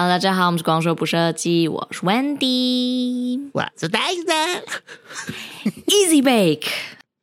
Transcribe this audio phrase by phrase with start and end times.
[0.00, 4.32] Hello，大家好，我们是光说不设计，我是 Wendy，我是呆子
[5.88, 6.68] ，Easy Bake。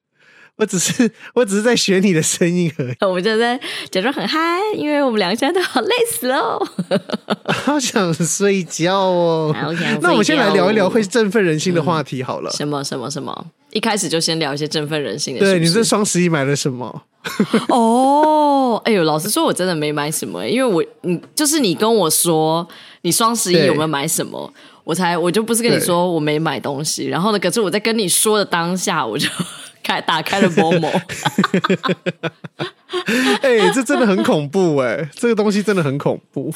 [0.60, 2.96] 我只是我只是在学你的声音而已。
[3.00, 3.58] 我们就在
[3.90, 6.60] 假装很嗨，因为我们两个现在都好累死了，
[7.48, 9.56] 好想睡觉哦。
[10.02, 12.50] 那我们先来聊一聊会振奋人心的话题好了。
[12.50, 13.52] 嗯、什么什么什么？
[13.72, 15.52] 一开始就先聊一些振奋人心的是是。
[15.54, 17.04] 对，你这双十一买了什么？
[17.70, 22.68] 哦，哎呦，老实说，我真的没买什么，因为我你就是你跟我说
[23.02, 24.52] 你双十一有没有买什么，
[24.84, 29.28] 我才我就不是跟你说我没买东西，然后呢，可是我在跟你说的当下，我就。
[29.86, 30.90] 开打开了某某，
[33.44, 36.52] 哎、欸，这真的很恐怖哎、欸，这个东西真的很恐怖。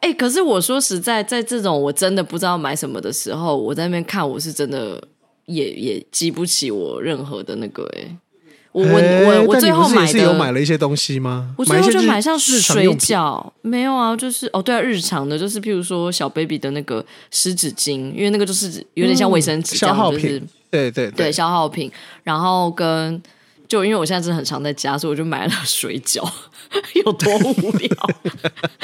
[0.00, 5.02] 哎、欸，可是我说实在，在这种我真的不知道买什么的时候，我在那边看，我是真的
[5.46, 8.14] 也也激不起我任何的那个哎、欸。
[8.76, 11.54] 我我我我最后买的是有买了一些东西吗？
[11.56, 20.20] 我最后就买像水饺，没有啊，就是哦对啊，日常的，就是譬如说小 baby 的那个湿纸巾，因为那个就是有点像卫生纸消耗品。
[20.20, 21.90] 就是对对对，对，消耗品，
[22.22, 23.22] 然后跟
[23.66, 26.22] 就因为我现在真的很常在家，所以我就买了水饺，
[27.02, 27.90] 有多无聊。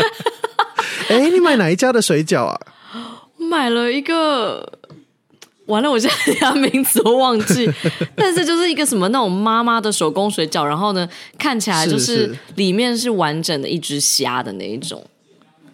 [1.10, 2.58] 哎，你买哪一家的水饺啊？
[3.36, 4.78] 买了一个，
[5.66, 7.70] 完了，我现在连名字都忘记，
[8.16, 15.04] 但是就是一个什么那种妈妈的手工水饺，然后呢，看起来就是里面是完整的一只虾的那一种。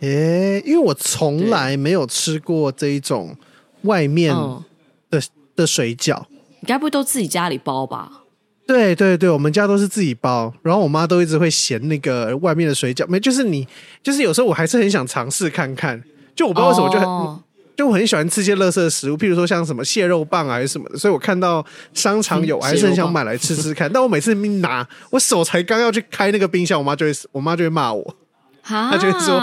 [0.00, 3.36] 哎，因为我从来没有吃过这一种
[3.82, 5.20] 外面的。
[5.56, 6.22] 的水饺，
[6.60, 8.22] 你该不会都自己家里包吧？
[8.64, 10.54] 对对对，我们家都是自己包。
[10.62, 13.66] 然后我妈都一直会嫌那个外面的水饺没，就是你，
[14.00, 16.00] 就是有时候我还是很想尝试看看。
[16.36, 17.42] 就我不知道为什么，就很、哦、
[17.78, 20.98] 就我很喜欢吃些垃圾的食物，譬如说像什么蟹肉棒啊，还是什么的。
[20.98, 23.88] 所以我看到商场有，还是很想买来吃吃看。
[23.92, 28.16] 但我每次一拿，我手才刚要去开那个冰箱，我妈就会，我妈就会骂我。
[28.64, 29.38] 她就会说：“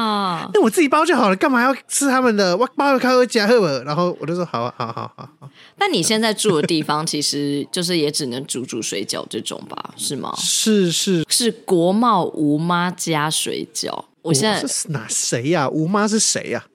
[0.54, 2.56] 那我自己包就好了，干嘛要吃他们的？
[2.58, 5.50] 我包了开回家喝。”然后我就说：“好，好，好，好。”
[5.80, 9.94] 但你现在住的地方，其实就是也只能煮煮水饺这种吧？
[9.96, 10.32] 是吗？
[10.38, 14.04] 是是是国贸吴妈家水饺。
[14.22, 15.68] 我现在是哪谁呀？
[15.70, 16.66] 吴妈是谁呀？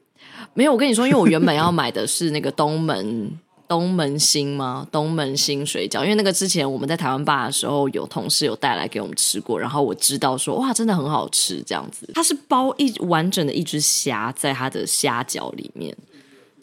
[0.54, 3.30] 没有，我跟你说，因为我原本要买的是那个东门。
[3.70, 4.84] 东门新吗？
[4.90, 12.10] 东门新水饺，因为那个之前我们在台湾吧的时候，有同事有带来给我们吃过，然后我知道说哇，真的很好吃这样子。
[12.12, 15.96] 它是包一完整的一只虾在它的虾饺里面，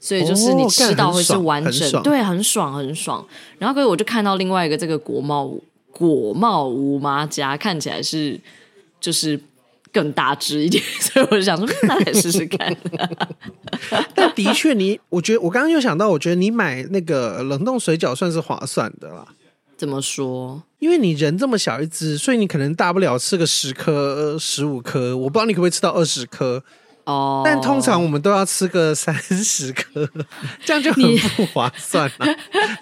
[0.02, 3.26] 所以就是你吃到会是完整，哦、对，很爽很爽。
[3.58, 5.50] 然后所以我就看到另外一个这个国贸
[5.92, 8.38] 国贸吴妈家，看起来是
[9.00, 9.40] 就是。
[9.98, 12.78] 更大只一点， 所以我就想说，那来试试看。
[14.14, 19.26] 但的确，你我觉得我刚刚又想到，我觉得你买那个冷冻水饺算是划算的啦。
[19.76, 20.62] 怎么说？
[20.78, 25.18] 因为你人这么小一只，所以你可能大不了吃个十颗、十五颗。
[25.18, 26.64] 我不知道你可不可以吃到二十颗
[27.06, 27.42] 哦。
[27.44, 30.08] 但通常我们都要吃个三十颗，
[30.64, 31.04] 这样就很
[31.36, 32.28] 不划算了。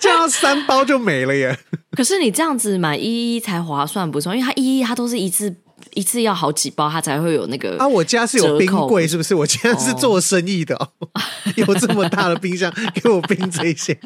[0.01, 1.57] 这样三包就没了耶。
[1.91, 5.55] 可是你这样子买一一才划算不是，因为它一一它都是一次。
[5.93, 7.87] 一次要好几包，它才会有那个啊！
[7.87, 9.33] 我家是有冰柜，是不是？
[9.35, 10.89] 我家是做生意的，哦，
[11.55, 13.97] 有这么大的冰箱给我冰这些。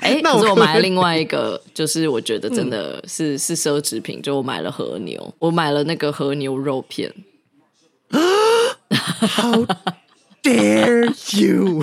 [0.00, 7.12] 哎， 那我买了另外一个，就是我觉得真的是、嗯、是奢侈品，就我买了和牛，我买了那个和牛肉片。
[8.10, 8.20] 啊
[9.20, 9.66] ！How
[10.42, 11.06] dare
[11.40, 11.82] you！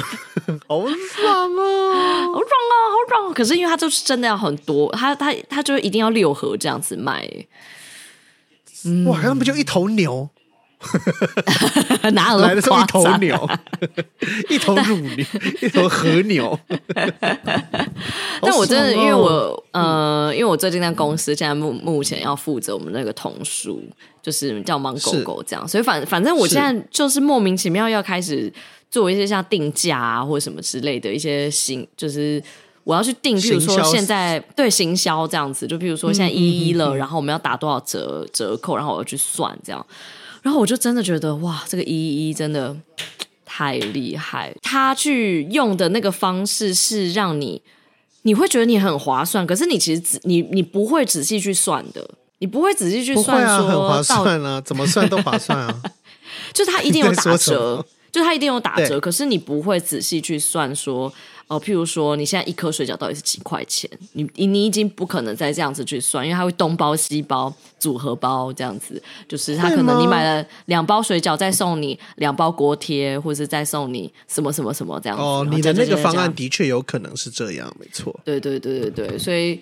[0.67, 2.25] 好爽啊！
[2.27, 2.73] 好爽啊！
[2.89, 3.33] 好爽啊！
[3.33, 7.27] 可是因为它就是真的要很多，它它它就一定要六盒这样子卖。
[9.05, 10.29] 哇，那不就一头牛？
[12.13, 13.49] 哪有来的是一头牛，
[14.49, 15.25] 一头乳牛，
[15.61, 16.57] 一头和牛。
[18.41, 23.83] 但我真的，因为我呃，因为我最近在公司，现在目目前要负责我们那个童书，
[24.23, 28.51] 就是叫忙狗狗这样，所以反反正我现在就是莫名其妙要开始
[28.89, 32.41] 做一些像定价啊或者什么之类的一些新，就是。
[32.83, 36.89] 我要去定，譬如说现在对行销这样子，就譬如说现在一一了，嗯嗯。
[36.89, 39.85] 嗯嗯，然后我们要打多少折折扣，然后我要去算这样，
[40.41, 42.75] 然后我就真的觉得哇，这个一一真的
[43.45, 47.61] 太厉害，他去用的那个方式是让你
[48.23, 55.81] 你会觉得你很划算，可是你其实仔你你不会仔细去算的，你不会仔细去算说，啊，很划算啊，怎么算都划算啊，
[56.51, 61.13] 就他一定有打折，就他一定有打折，可是你不会仔细去算说。
[61.51, 63.89] 哦，譬如说，你现在一颗水饺到底是几块钱？
[64.13, 75.21] 你你你已经不可能再这样子去算，因为它会东包西包组合包这样子，就是它可能你买了两包水饺，再送你两包锅贴，或者是再送你什么什么什么这样子。
[75.21, 78.17] 哦，你的那个方案的确有可能是这样，没错。
[78.23, 79.59] 对对对对对，所以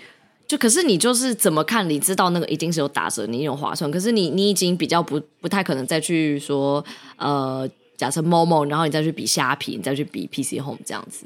[0.47, 1.89] 就可是你就是怎么看？
[1.89, 6.85] 你知道那个一定是有打折，你有划算，可是你你已经比较不不太可能再去说
[7.15, 7.67] 呃。
[7.97, 11.25] 假设 Momo，然后你再去比虾皮，你再去比 PC Home 这样子。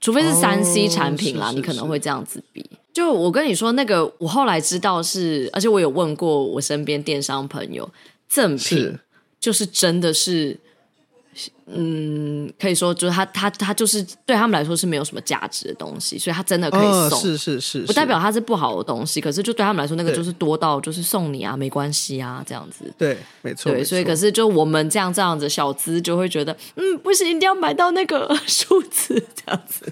[0.00, 2.64] 除非是三 C 产品啦，你可能会这样子比。
[2.92, 7.88] 就我跟你说，那个我后来知道是，而且我有问过我身边电商朋友，
[8.28, 8.98] 赠品
[9.40, 10.58] 就是真的是。
[11.68, 22.84] 嗯，可以说就是他他他就是对他们来说是没有什么价值的东西，所以他真的可以送，哦、是是是，不代表它是不好的东西，可是就对他们来说，那个就是多到就是送你啊，没关系啊，这样子。
[22.96, 23.72] 对，没错。
[23.72, 29.84] 对，所以可是就我们这样这样子小资就会觉得，嗯，不行，一定要买到那个 数字这样子。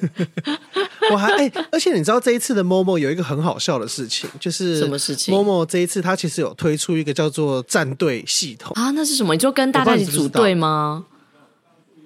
[1.11, 9.35] 我还哎、欸，而且你知道这一次的 Momo 有一个很好笑的事情，就是什么事情？Momo 这一次他其实有推出一个叫做战队系统啊，那是什么？
[9.35, 11.05] 你就跟大家一起组队吗？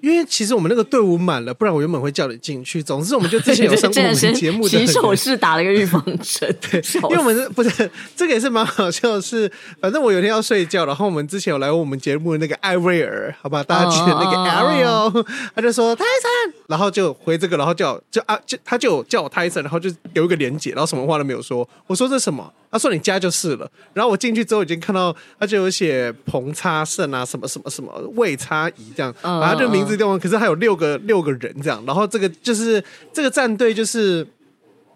[0.00, 2.82] 因为其实我们那个队伍满了，不然我原本会叫你进去。
[2.82, 6.56] 总之，我们就之前有上过 我们节目的洗手是打了一个预防针。
[6.70, 9.50] 对，因为我们是 不是这个也是蛮好笑的是，
[9.80, 21.68] 反正我有一天要睡觉，然后我们之前有来过我们节目的那个艾瑞尔，好吧，大家记得那个 Ariel，他就说泰森，然后就回这个，然后叫就啊就他就叫我泰森，然后就有一个连接，然后什么话都没有说。
[21.86, 22.52] 我说这什么？
[22.70, 23.68] 他说你加就是了。
[23.94, 29.84] 然后我进去之后已经看到他就有写彭差胜啊，什么什么什么魏差仪这样，然后就名。
[30.18, 32.84] 可是还有六个六个人这样，然后这个就是
[33.14, 34.26] 这个战队，就是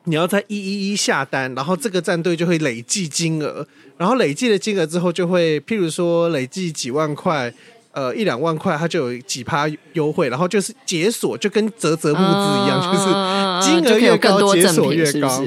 [0.04, 3.66] 你要在一一一下单，然后这个战队就会累计金额，
[3.96, 7.52] 然后累计的金额之后就会，譬如说累计几万块，
[7.92, 15.44] 呃一两万块，它就有几趴优惠，然后就是解锁就跟泽泽募资一样，就是金额越高解锁越高，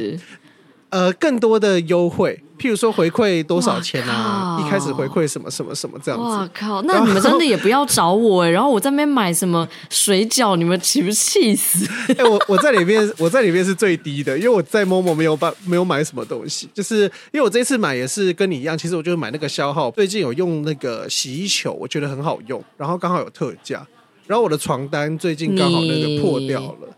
[0.90, 2.42] 呃更多的优惠。
[2.58, 4.58] 譬如说回馈多少钱啊？
[4.60, 6.26] 一开始回馈什么什么什么这样子。
[6.26, 6.82] 哇靠！
[6.84, 8.52] 那你们真的也不要找我哎、欸。
[8.52, 11.86] 然后我在那边买什么水饺，你们岂不气死？
[12.14, 16.70] 哎、欸，我我在里面，我在里面是最低的，因为我在 Momo 没有办没有买什么东西。
[16.74, 19.92] 就是因为我这次买也是跟你一样，其实我就是买那个消耗。
[19.92, 23.86] 最近有用那个洗衣球，我觉得很好用，然后刚好有特价。
[24.28, 26.90] 然后我的床单最近刚好那个破掉了。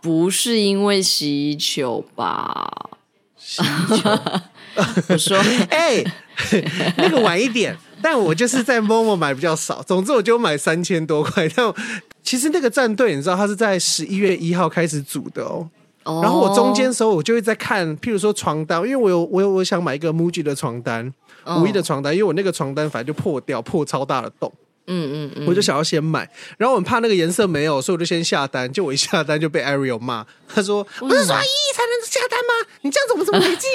[0.00, 2.90] 不是因为洗衣球吧？
[3.36, 4.10] 洗衣球。
[5.08, 5.36] 我说，
[5.70, 9.82] 哎、欸，那个晚一点，但我就是在 Momo 买比较少。
[9.82, 11.48] 总之，我就买三千多块。
[11.48, 11.72] 但
[12.22, 15.68] 其实那个战队，你知道，它是在十一月一号开始组的哦。
[16.22, 21.12] 然后我中间的时候，我就会在看，譬如说床单，因为我有我有我想买一个 MUJI 的床单，
[21.58, 24.52] 无印的床单，因为我那个床单反正就破掉，破超大的洞。
[24.88, 28.72] 嗯嗯嗯，我就想要先买，然后我很怕那个颜色没有，所以我就先下单。
[28.72, 32.06] 就我一下单就被 Ariel 骂，他说：“不是说一一才能？
[32.82, 33.66] 你这样怎么怎么没记？”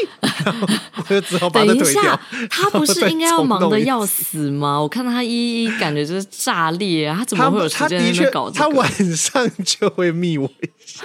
[0.98, 2.20] 我就只好把它怼掉。
[2.50, 4.80] 他不是应该要忙的要死吗？
[4.82, 7.18] 我看到他一一感觉就是炸裂啊！
[7.20, 8.60] 他怎么会有时间在搞这个？
[8.60, 11.04] 他晚上就会密我一下，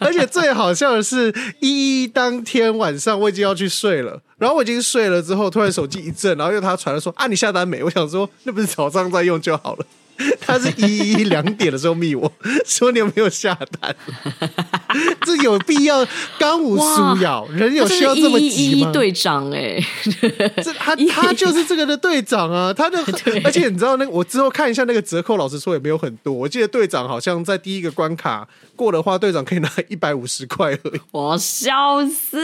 [0.00, 4.22] 而且最好笑的是，一一当天晚上我已经要去睡了。
[4.36, 9.86] 然后我已经睡了之后，突然手机一震，然后又他传来说：“啊，你下单没？”我想说，那不是早上在用就好了。
[10.40, 12.30] 他是一一两点的时候密我
[12.64, 13.94] 说：“你有没有下单？”
[15.22, 16.06] 这有必要？
[16.38, 18.92] 刚武苏瑶人有需要这么急吗？
[18.92, 19.78] 队长哎，
[20.62, 22.72] 这他他就是这个的队长啊！
[22.72, 22.98] 他的，
[23.44, 26.32] 而且你知道那个，我之后看一下那个折扣，老实说也没有很多。
[26.32, 28.46] 我记得队长好像在第一个关卡
[28.76, 31.00] 过的话，队长可以拿一百五十块而已。
[31.10, 32.38] 我笑死！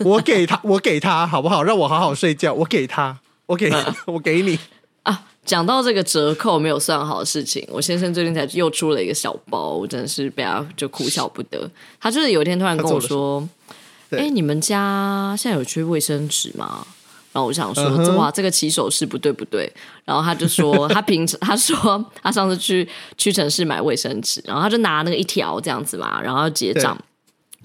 [0.00, 1.62] 我给他，我给他，好不好？
[1.62, 2.52] 让我好好睡觉。
[2.54, 3.72] 我给他，我给，
[4.06, 4.58] 我给你
[5.02, 5.22] 啊！
[5.44, 11.68] 讲到这个折扣没有算好的事情，我先生最近才又出了一个小包，我真的是被他就哭笑不得。
[12.00, 13.46] 他就是有一天突然跟我说
[14.10, 16.86] ：“哎、你们家现在有缺卫生纸吗？”
[17.32, 18.16] 然后我想说：“uh -huh.
[18.16, 19.72] 哇，这个起手是不对不对。
[20.04, 26.96] ”然后他就说：“他平时他说他上次去屈臣氏买卫生纸，然后他就拿那个一条这样子嘛，然后要结账。”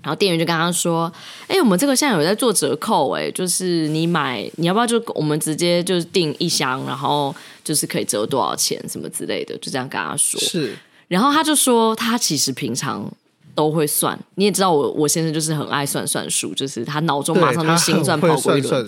[0.05, 1.11] 然后店员就跟他说
[1.49, 10.39] ：“哎，我们这个现在有在做折扣，哎，就是你买，你要不要就我们直接就是订一箱，然后就是可以折多少钱什么之类的，就这样跟他说。
[10.39, 13.11] 是，然后他就说他其实平常
[13.55, 18.87] 都会算，你也知道我我先生就是很爱算算数，就是他脑中马上就心算跑过一轮，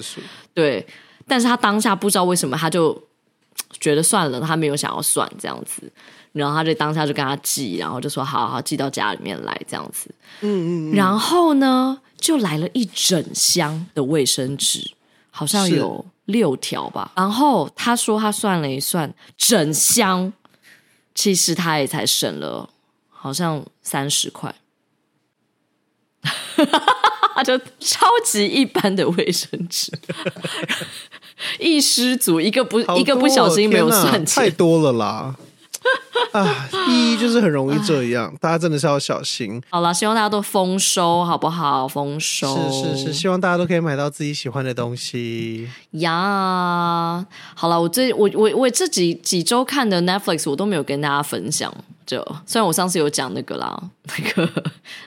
[0.54, 0.86] 对，
[1.28, 2.96] 但是他当下不知道为什么他就
[3.80, 5.92] 觉得算了，他没有想要算这样子。”
[6.38, 10.10] 然后他就当下就跟他寄，然后就说好好寄到家里面来这样子。
[10.42, 10.96] 嗯嗯。
[10.96, 14.92] 然后呢，就来了一整箱的卫生纸，
[15.32, 17.12] 好像有六条吧。
[17.16, 20.32] 然后他说他算了一算，整箱
[21.16, 22.70] 其实他也才省了
[23.10, 24.56] 好像三十块。
[27.46, 29.92] 就超级一般的卫生纸，
[31.60, 35.36] 一失足，一个不一个不小心没有算钱，太多了啦。
[36.32, 39.62] 啊，一就是很容易这样，大家真的是要小心。
[39.70, 41.88] 好了，希望大家都丰收，好不好？
[41.88, 47.26] 丰收是是是，希望大家都可以买到自己喜欢的东西呀。
[47.56, 51.74] 好了，我这我我我这几几周看的 Netflix 我都没有跟大家分享，
[52.06, 53.82] 就虽然我上次有讲那个啦，
[54.18, 54.64] 那个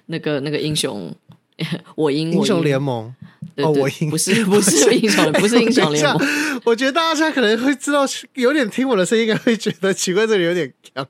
[0.06, 1.14] 那个那个英雄，
[1.96, 3.14] 我英英雄联盟。
[3.56, 6.18] 哦，我英不是不是英雄，不是英雄联盟。
[6.64, 11.06] 我觉得大家可能会知道，有点听我的声音，应该会觉得奇怪，这里有点强，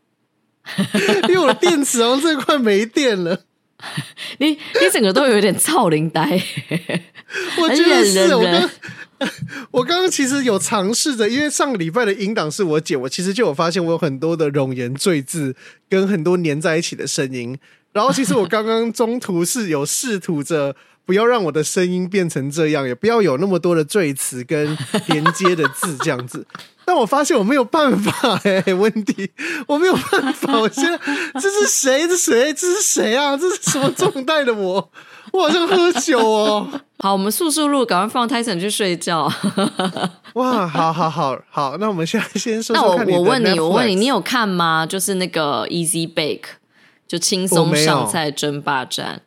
[1.28, 3.44] 因为我的电池好像这快没电了。
[4.38, 4.58] 你你
[4.92, 6.22] 整个都有点臭灵呆。
[7.58, 8.70] 我觉得是我刚
[9.70, 15.54] 我刚刚其实有尝试着，因为上个礼拜的音档是我姐，我其实就有发现我有很多的冗言赘字
[15.88, 17.58] 跟很多粘在一起的声音。
[17.92, 20.74] 然后其实我刚刚中途是有试图着。
[21.06, 26.46] 不要让我的声音变成这样，也不要有那么多的赘词跟连接的字这样子。
[26.86, 29.28] 但我发现我没有办法哎、欸，温迪，
[29.66, 30.56] 我没有办法。
[30.56, 30.96] 我现在
[31.40, 32.06] 这是谁？
[32.06, 32.54] 这谁？
[32.54, 33.36] 这是谁啊？
[33.36, 34.88] 这是什么状态的我？
[35.32, 36.68] 我好像喝酒哦。
[37.02, 39.24] 好，我们速速录，赶快放 Tyson 去睡觉。
[40.34, 42.76] 哇，好好好好，那我们现在先说。
[42.76, 44.86] 那我我问你，我问你，你有看吗？
[44.86, 46.44] 就是那个 Easy Bake，
[47.10, 49.20] 就轻松上菜争霸战。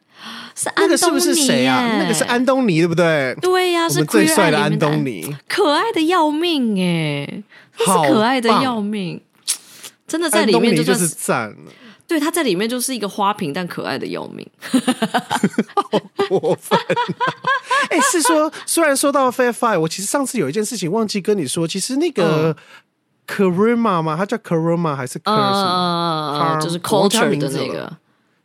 [0.55, 1.97] 是安东尼，那个是不是谁啊？
[1.97, 3.35] 那个是安东尼，对不对？
[3.41, 7.43] 对呀、啊，是最帅的安东尼，可爱的要命哎，
[7.77, 9.19] 是可爱的要命，
[10.07, 11.55] 真的在里面就，就是赞了。
[12.07, 14.47] 对，他在里面就是一个花瓶，但可爱的要命，
[15.75, 15.99] 好
[16.29, 16.85] 过分、啊。
[17.89, 22.55] 哎、欸，是说，虽然说到 Fair Five，我其实上次有一件事情忘记跟你说，其实那个
[23.27, 25.33] Karma 吗，他叫 Karma 还是 Karma？
[25.33, 27.97] 啊，就是 Culture 的那个。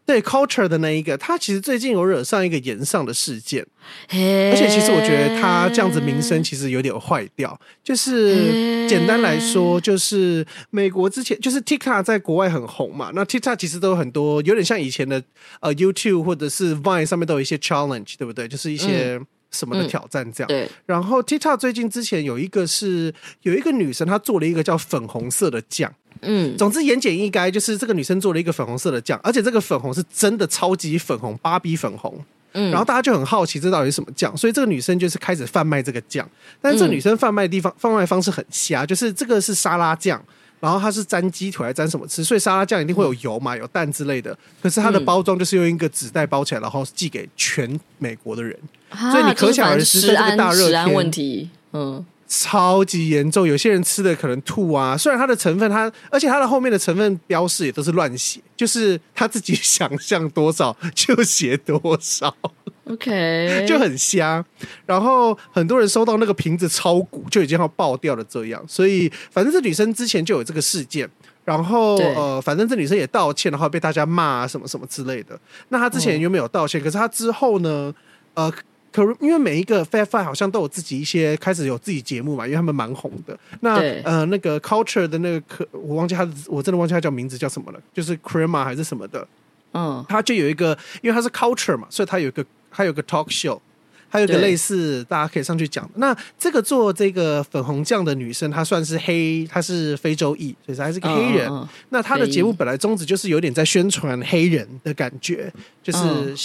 [0.07, 3.63] 对 Culture 的那一个，他其实最近有惹上一个炎上的事件，
[4.09, 7.61] 而且其实我觉得他这样子名声其实有点坏掉。
[7.85, 15.23] 就是简单来说，就是美国之前就是 TikTok 在国外很红嘛，那 TikTok 其实都有很多有点像以前的
[15.61, 18.49] 呃 YouTube 或者是 Vine 上面都有一些 challenge，对不对？
[18.49, 19.21] 就是一些
[19.51, 20.49] 什么的挑战这样。
[20.49, 20.69] 对。
[20.87, 23.13] 然后 TikTok 最近之前有一个是
[23.43, 25.93] 有一个女生，她做了一个叫粉红色的酱。
[26.23, 32.25] 嗯，总之言简意赅，就是这个女生做了一个粉红色的酱，而且这个粉红是真的超级粉红，芭比粉红。
[32.55, 36.29] 嗯，然后大家就很好奇这到底是什么酱，所以这个女生就是开始贩卖这个酱。
[36.61, 40.21] 但是这女生贩卖的地方、贩卖方式很瞎，就是这个是沙拉酱，
[40.59, 44.37] 然后它是沾鸡腿还沾什么吃，所以沙拉酱一定会有油嘛，有蛋之类的。
[44.63, 48.59] 可是它的包装就是用一个纸袋包起来，然后寄给全美国的人，
[48.93, 52.05] 所以你可想而知这个大热天问题，嗯。
[52.31, 54.95] 超级严重，有些人吃的可能吐啊。
[54.95, 62.37] 虽然它的成分它，它而且它的后面的成分标示也都是乱写，就是他自己想象多少就写多少
[62.85, 64.45] ，OK， 就很瞎。
[64.85, 68.63] 然后很多人收到那个瓶子超鼓，就已经要爆掉了这样。
[68.69, 71.09] 所以反正这女生之前就有这个事件，
[71.47, 75.41] 然后呃，反正这女生也道歉，然后被大家骂啊什么什么之类的。
[75.71, 77.95] 那她之前有没有道歉，可是她之后呢，
[78.35, 78.53] 呃。
[78.91, 83.39] 可因为每一个 Fat Five 好像都有自己一些开始有自己节目嘛，因为他们蛮红的。
[83.61, 89.27] 那呃，那个 Culture 的那个可我忘记他，我真的忘记他叫名字叫什么了，就是 Crema 还是什么的。
[89.75, 93.61] 嗯，他就有一个，因为他是 Culture 嘛，所以他有一个，他有个 Talk Show，
[94.09, 95.89] 还有一个类似大家可以上去讲。
[95.97, 101.47] 那这个做这个粉红酱的女生，她算是黑，她是非洲裔，所以她还是个黑人。
[101.51, 105.53] 嗯嗯、那她的节目本来宗旨就是有点在宣传黑人的感觉，
[105.83, 106.37] 就是、嗯、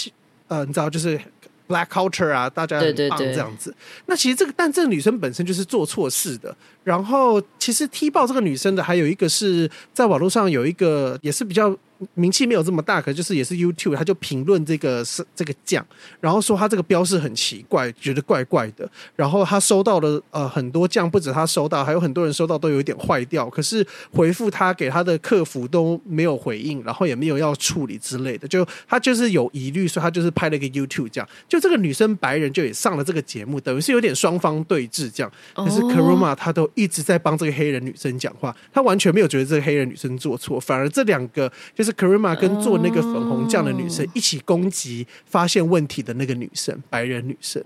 [0.48, 1.18] 呃，你知道，就是。
[1.66, 3.70] Black culture 啊，大家很棒这样子。
[3.70, 6.54] 对对对，那其实这个，但这个女生本身就是做错事的。
[6.82, 11.76] 然后，其实踢爆这个女生的还有一个是在网络上有一个也是比较。
[12.14, 15.84] 名气没有这么大，可就是也是 YouTube，他就评论这个是这个酱，
[16.20, 18.88] 然后说他这个标示很奇怪，觉得怪怪的。
[19.16, 23.48] 然后他收到的呃很多酱，不止他收到，还有很多人收到都有一点坏掉。
[23.48, 28.46] 可是回复他给他的客服都没有回应，然后也没有要处理之类的。
[28.46, 31.28] 就他就是有疑虑，所以他就是拍了一个 YouTube 这样。
[31.48, 35.32] 就这个女生白人就也上了这个节目，等于是有点双方对峙这样。
[35.54, 41.83] 可是 Karuma 他都一直在帮这个黑人女生讲话，他完全没有觉得这个黑人女生做错，反而这两个就是。
[41.92, 47.62] Karima 跟做那个粉红酱的女生一起攻击发现问题的那个女生，白人女生，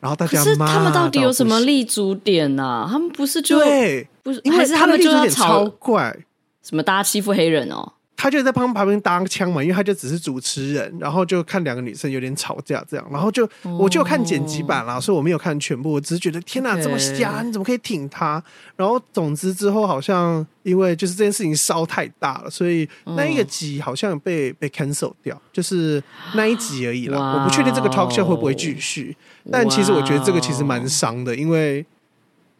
[0.00, 2.88] 然后大家是他们到底有什么立足点呢、啊？
[2.90, 6.16] 他们不是就对，不是，还是他们就要吵怪
[6.62, 6.82] 什么？
[6.82, 7.92] 大家欺负黑人哦。
[8.16, 18.42] 他就在旁旁边搭腔嘛，因为他就只是主持人，然后就看两个女生有点吵架这样，然后就、哦、我就看剪辑版啦，所以我没有看全部，我只是觉得天哪，这么瞎，你怎么可以挺他？
[18.76, 26.02] 然后总之之后好像因为就是这件事情烧太大了，所以那一个集好像被被 cancel 掉，就是
[26.34, 27.18] 那一集而已啦。
[27.18, 29.16] 我不确定这个 talk show 会不会继续，
[29.50, 31.84] 但其实我觉得这个其实蛮伤的，因为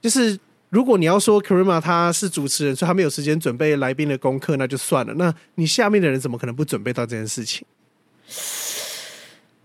[0.01, 0.39] 就是。
[0.75, 5.15] 如果你要说 Karima 他是主持人，所以他没有时间准备来宾的功课，那就算了。
[5.15, 7.65] 那你下面的人怎么可能不准备到这件事情？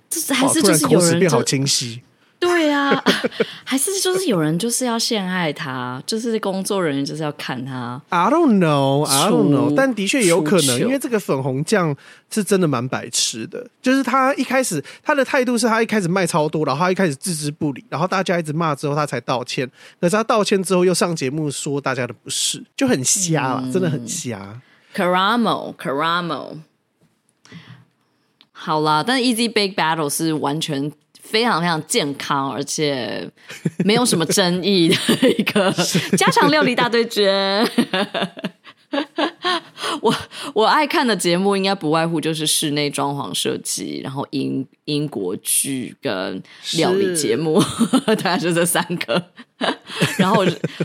[0.07, 2.03] 这还是就是有人变好清晰。
[2.39, 3.03] 对呀、啊，
[3.65, 8.01] 还是就是有人就是要陷害他，就是工作人员就是要看他。
[8.07, 11.93] I don't know, I don't know，但的确有可能，因为这个粉红酱
[12.31, 13.67] 是真的蛮白痴的。
[13.81, 19.69] 就是他一开始他的态度是他一开始卖超多，然后他一开始置之不理，然后大家一直骂之后他才道歉。
[19.99, 24.61] 可是他道歉之后又上节目说大家的不是，就很瞎了，嗯、真的很瞎。
[24.95, 26.59] Caramo, Caramo，
[28.53, 30.89] 好啦，但 Easy Big Battle 是完全。
[31.29, 33.29] 非常非常健康，而且
[33.85, 35.71] 没有什么争议的一个
[36.17, 37.63] 家常料理大对决。
[40.01, 40.15] 我
[40.55, 46.41] 我爱看的节目应该不外乎就是室内装潢设计，然后英英国剧跟
[46.77, 47.61] 料理节目，
[48.07, 49.23] 大概就这三个。
[50.17, 50.43] 然后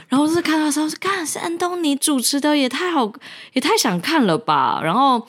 [0.09, 3.11] 然后是看到时候是看是安东尼主持的，也太好，
[3.55, 4.81] 也太想看了吧。
[4.85, 5.27] 然后。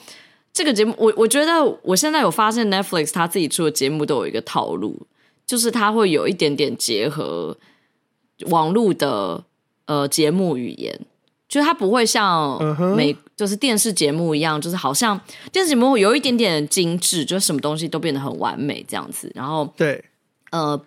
[0.56, 5.06] 这个节目，我我觉得我现在有发现，Netflix 他自己出的节目都有一个套路，
[5.46, 7.58] 就是他会有一点点结合
[8.46, 9.44] 网络的
[9.84, 10.98] 呃节目语言，
[11.46, 12.58] 就是他不会像
[12.96, 13.18] 美、uh huh.
[13.36, 15.20] 就是电视节目一样，就是好像
[15.52, 20.02] 电视节目有一点点精致，就是什么东西都变得很完美这样子，然后对
[20.52, 20.80] 呃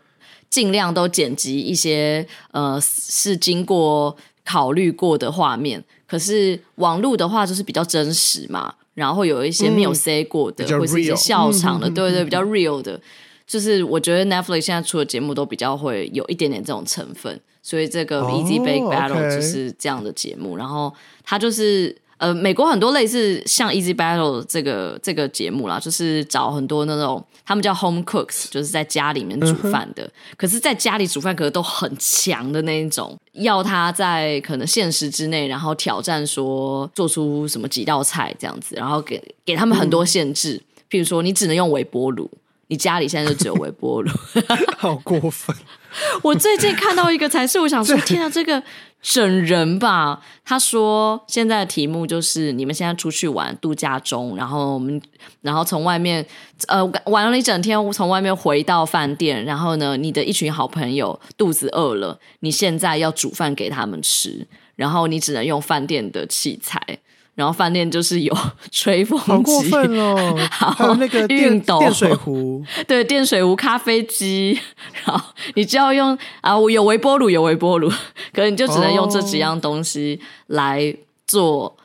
[0.49, 8.73] 尽量都剪辑一些呃是经过考虑过的画面，可是网络的话就是比较真实嘛。
[8.93, 12.99] 然后有一些没有 say 过的，嗯、或者一些笑场的，嗯、对对，比较 real 的，
[13.47, 20.57] 就是我觉得 Netflix 现在出的节目都比较会有一点点这种成分，所以这个 Easy Bake Battle 就是这样的节目。
[20.57, 20.93] 然后
[21.23, 33.17] 它就是呃，美国很多类似像 Easy Battle 这个这个节目啦，就是找很多那种他们叫 home cooks，就是在家里面煮饭的，嗯、可是在家里煮饭可是都很强的那一种。
[33.33, 42.29] 要他在可能限时之内，然后挑战说做出什么几道菜这样子，然后给给他们很多限制，嗯、譬如说你只能用微波炉，
[42.69, 44.09] 你家里现在就只有微波炉，
[44.77, 45.55] 好过分！
[46.21, 48.61] 我最近看到一个才是，我想说，天啊，这个
[49.01, 50.21] 整人吧？
[50.45, 55.01] 他说现在的题目就是你们现在出去玩度假中，然后我们
[55.41, 56.23] 然后从外面
[56.67, 66.99] 呃玩了一整天，从外面回到饭店，然后呢，你的一群好朋友肚子饿了，你现在要煮饭给他们吃，然后你只能用饭店的器材。
[67.35, 68.37] 然后饭店就是有
[68.71, 70.35] 吹风机，好过分哦！
[70.51, 74.59] 还有那个熨斗、电水壶， 对，电水壶、咖啡机，
[75.05, 77.89] 然后你就要用啊，我有微波炉，有微波炉，
[78.33, 80.93] 可能你就只能用这几样东西来
[81.25, 81.77] 做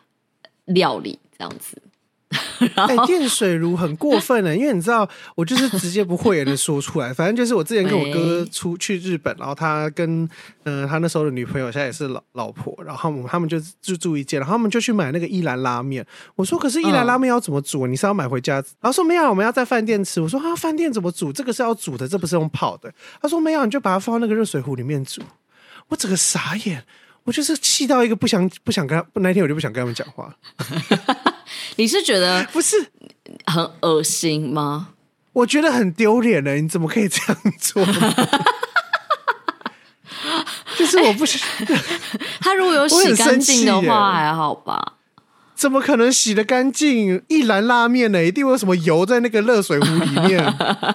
[0.67, 1.81] 料理，这样子。
[2.77, 7.13] 哎、欸，电水炉很过分了，因为你知道，我就是直接不会言的说出来。
[7.13, 10.23] 反正就是我之前跟我哥出去日本，然后他跟
[10.65, 16.05] 嗯、呃、他那时候的女朋友，现在也是老老婆，然后他们就就住一间，然后他们就去买那个一兰拉面。
[16.35, 17.87] 我说，可是，一兰拉面要怎么煮？
[17.87, 18.55] 你是要买回家？
[18.55, 20.21] 然后说没有，我们要在饭店吃。
[20.21, 21.33] 我说啊，饭店怎么煮？
[21.33, 22.93] 这个是要煮的，这不是用泡的。
[23.21, 25.23] 他说没有，你就把它放到那个热水壶里面煮。
[25.89, 26.83] 我整个傻眼，
[27.25, 30.35] 我就是气到一个不想不想跟他，那天我就不想跟他们讲话。
[31.77, 32.77] 你是觉得不是
[33.47, 34.89] 很恶心吗？
[35.33, 36.55] 我觉得很丢脸呢。
[36.55, 37.85] 你怎么可以这样做？
[40.77, 41.81] 就是我不是、欸、
[42.41, 44.95] 他如果有洗干净的话还好吧？
[45.55, 47.23] 怎么可能洗得干净？
[47.29, 50.45] 一兰拉面呢，一定会有什么油在那个热水壶里面？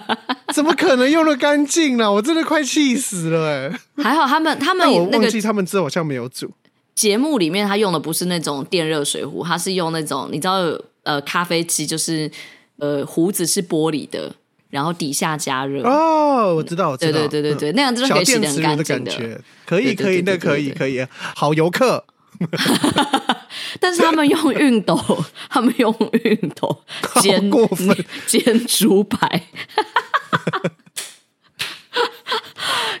[0.54, 2.10] 怎么可能用的干净呢？
[2.12, 4.02] 我真的快气死了哎！
[4.02, 6.50] 还好他们他们我忘记他们之后好像没有煮。
[6.94, 10.56] 节目里面他用的不是那种电热水壶，他是用那种你知道
[11.04, 12.30] 呃咖啡机，就是
[12.78, 14.34] 呃壶子是玻璃的，
[14.68, 15.82] 然后底下加热。
[15.84, 19.40] 哦，我知道，我知道，对对对对对，嗯、那样子可以洗得很干净的。
[19.64, 22.04] 可以可以，那可以可以，好游客。
[23.78, 24.98] 但是他们用熨斗，
[25.48, 26.82] 他们用熨斗
[27.20, 29.42] 煎过分 煎猪排。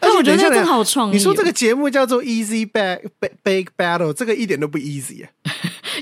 [0.16, 1.12] 我觉得这个好创意。
[1.12, 3.08] 你说这个节目叫做 Easy Bake
[3.42, 5.30] Bake Battle，这个一点都不 easy 啊！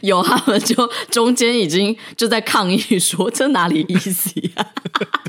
[0.02, 4.66] 有他们就中间已经就在抗议说，这哪里 easy 啊？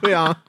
[0.01, 0.41] 对啊，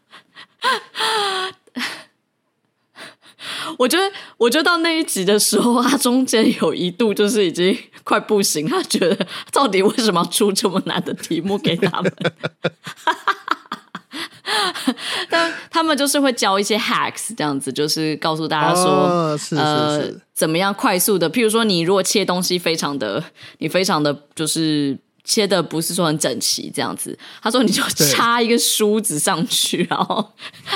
[3.79, 4.05] 我觉得，
[4.37, 12.13] 我觉得到那一集的时候， 他中间有一度就是已经 快不行，他觉得到底为什么要出这么难的题目给他们？
[15.29, 23.23] 但他们就是会教一些 hacks，这样子就是告诉大家说，哦、是是是呃，怎么样快速的，譬如说，你如果切东西非常的，
[23.59, 30.33] 你非常的就是切的不是说很整齐这样子，他说你就插一个梳子上去，然后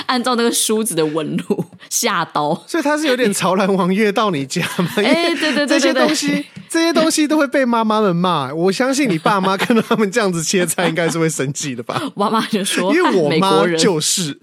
[0.06, 2.54] 按照那个梳子的纹路下刀。
[2.66, 4.88] 所以他是有点潮男王爷到你家吗？
[4.96, 8.52] 哎，对对对，这些东西这些东西都会被妈妈们骂。
[8.54, 12.00] 我相信你爸妈看到他们这样子切菜，应该是会生气的吧？
[12.14, 14.38] 妈妈就说，因为我妈就是。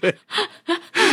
[0.00, 0.14] 对，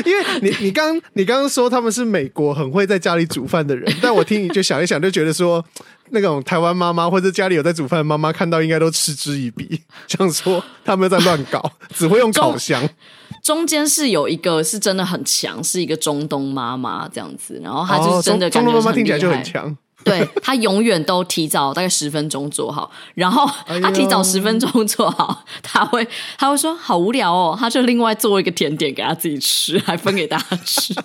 [0.05, 5.65] 因为你你刚你刚刚说他们是美国很会在家里煮饭的人，但我听你就想一想，就觉得说
[6.11, 12.87] 那种台湾妈妈或者家里有在煮饭的妈妈看到应该都嗤之以鼻， 想说他们在乱搞， 只会用烤箱。
[13.43, 19.75] 中间是有一个是真的很强，是一个中东妈妈这样子，然后她就是真的、哦、中东妈妈听起来就很强。
[20.01, 23.45] 对，他永远都提早大概十分钟做好，然后
[23.83, 30.95] 他提早十分钟做好，他会他会说好无聊哦，他就另外做一个甜点给他自己吃，还分给大家吃。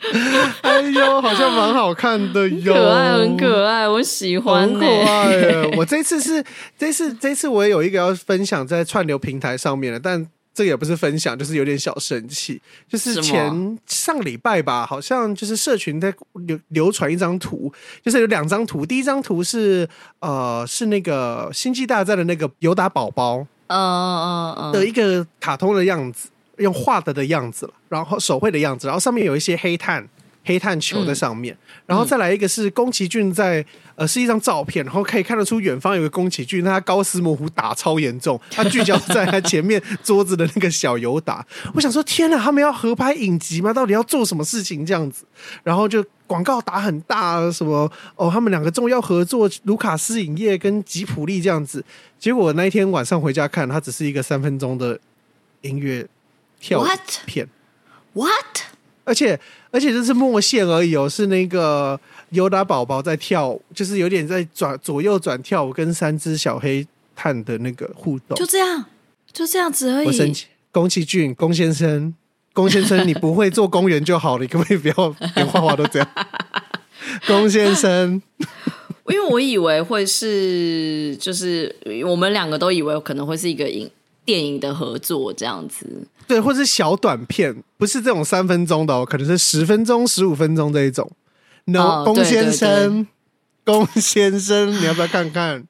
[0.62, 5.76] 哎呦，好像蛮好看的哟，可爱，很可爱，我喜欢，很可爱。
[5.76, 6.44] 我这次是
[6.78, 10.26] 这次这次我也有一个要分享在串流平台上面的，但。
[10.52, 12.60] 这个也不是分享，就是有点小生气。
[12.88, 16.12] 就是前上礼拜吧，好像就是社群在
[16.44, 18.84] 流流传一张图，就是有两张图。
[18.84, 26.28] 第一张图是呃，是那个《星际大战》的那个尤达宝宝，嗯嗯嗯的一个卡通的样子，
[26.60, 30.08] 用画的的样子，然后手绘的样子，然后上面有一些黑炭。
[30.42, 41.46] 黑炭球在上面，嗯、然后再来一个是宫崎骏在呃，是一张照片，然后可以看得出远方有个宫崎骏，他高斯模糊打超严重，他聚焦在他前面桌子的那个小油打。
[41.74, 43.70] 我想说，天哪，他们要合拍影集吗？
[43.70, 45.26] 到底要做什么事情这样子？
[45.62, 51.84] 然后就广告打很大，什么哦，他们两个终于要合作，卢卡斯影业跟吉普力这样子。
[52.18, 54.98] 结果那一天晚上回家看，它只是一个三分钟的
[55.60, 56.06] 音乐
[56.60, 56.86] 跳
[57.26, 57.48] 片。
[58.12, 58.28] What?
[58.28, 58.60] What?
[59.04, 59.40] 而且
[59.72, 61.98] 而且这是默线而已哦，是那个
[62.30, 68.84] 尤达宝宝在跳，就是有点在转左右转跳舞，跟三只小黑炭的那个互动，就这样，
[69.32, 70.06] 就这样子而已。
[70.06, 72.14] 我生气，宫崎骏，宫先生，
[72.52, 76.08] 宫先生，你不会做公园就好了，你可不可以不要连画画都这样？
[77.26, 78.20] 宫先生，
[79.08, 81.74] 因为我以为会是，就是
[82.06, 83.90] 我们两个都以为可能会是一个影
[84.24, 86.06] 电影的合作这样子。
[86.26, 91.10] 对，或者是小短片，不是这种三分钟的哦，可能是十分钟、十五分钟这一种。
[91.64, 93.06] No，龚先生，
[93.64, 95.64] 龚先生，你要不要看看？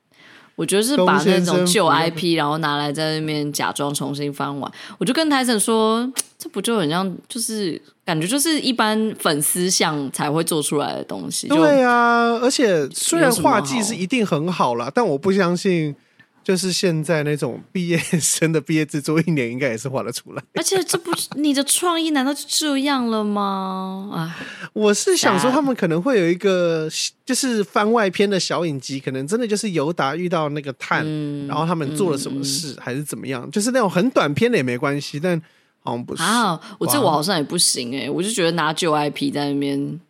[0.56, 4.70] 我觉得是把那种旧 IP，然后拿来在那边假装重新翻完。
[4.98, 6.06] 我就跟台森说，
[6.38, 11.48] 这不就很像，就是感觉就是一般粉丝像才会做出来的东西。
[11.48, 15.96] 对啊，而且虽然画技是一定很好啦，但我不相信。
[16.42, 20.42] 就是现在那种毕业生的毕业制作，一年应该也是画得出来。
[20.54, 24.10] 而且这不是你的创意，难道就这样了吗？
[24.12, 24.36] 啊，
[24.72, 26.88] 我是想说，他们可能会有一个
[27.24, 33.48] 就是番外篇的小影集，可能真的就是尤达遇到那个炭，嗯、然后他们做了什么事，嗯、还是怎么样？
[33.50, 35.40] 就是那种很短篇的也没关系，但
[35.82, 36.60] 好像不是啊。
[36.78, 40.00] 我这我好像也不行哎、欸，我就觉得拿旧 IP 在那边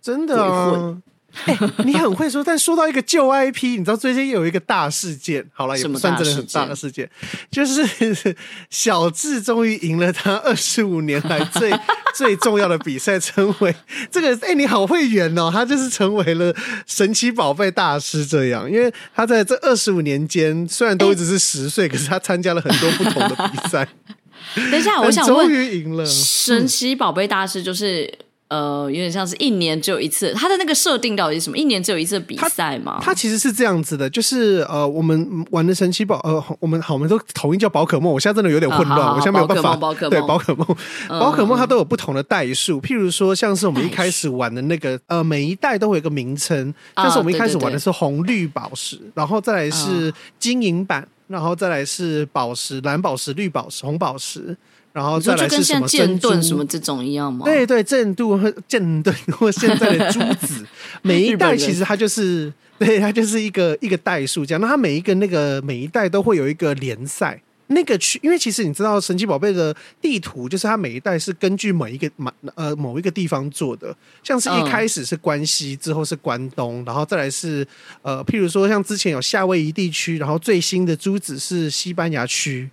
[0.00, 0.96] 真的啊。
[1.44, 7.08] 哎、欸，你很会说， 但说到一个旧 IP，你知道最近有一个大事件，好了，也不算真的很大的事件，
[7.50, 8.36] 就是
[8.68, 11.72] 小智终于赢了他二十五年来最
[12.14, 13.74] 最重要的比赛，成为
[14.10, 14.30] 这个。
[14.42, 16.54] 哎、欸，你好会圆哦，他就是成为了
[16.86, 23.86] 神奇宝贝大师这样，因为他在这二十五年间，虽然都一直是十岁，欸、可是他参加了很多不同的比赛。
[24.70, 28.18] 等一下，我想问，终于赢了神奇宝贝大师就是。
[28.50, 31.56] 呃，有点像是一年只有一次，它的那个设定到底是什么？
[31.56, 32.98] 一年只有一次比赛吗？
[33.00, 38.12] 它其实是这样子的，就是呃，我们玩的神奇宝，呃，我们好，我们都统一叫宝可梦。
[38.12, 39.76] 我现在真的有点混乱，呃、我现在没有办法。
[39.76, 40.66] 宝可梦，对，宝可梦，
[41.08, 42.80] 宝可梦它都有不同的代数。
[42.80, 46.74] 譬如说，像是我们一开始玩的那个， 呃，每一代都会有一个名称。
[46.94, 54.56] 但是我们一开始玩的是红绿宝石，然后再来是金银版，然后再来是宝石、蓝宝石、绿宝石、红宝石。
[54.92, 57.44] 然后再来是什么剑盾什么这种一样吗？
[57.44, 60.66] 对对，剑盾和剑盾或现在的珠子，
[61.02, 64.60] 每一代其实它就是对它就是一个一个代数这样。
[64.60, 72.10] 那它每一个那个每一代都会有一个联赛，那个区，因为其实你知道神奇宝贝的地图，就是它每一代是根据某一个
[72.56, 77.64] 呃某一个地方做的，像是一开始是关西，之后是关东，然后再来是
[78.02, 82.68] 呃譬如说像之前有夏威夷地区，然后最新的珠子是西班牙区。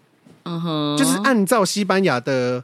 [0.48, 2.64] 嗯哼，就是按照西班牙的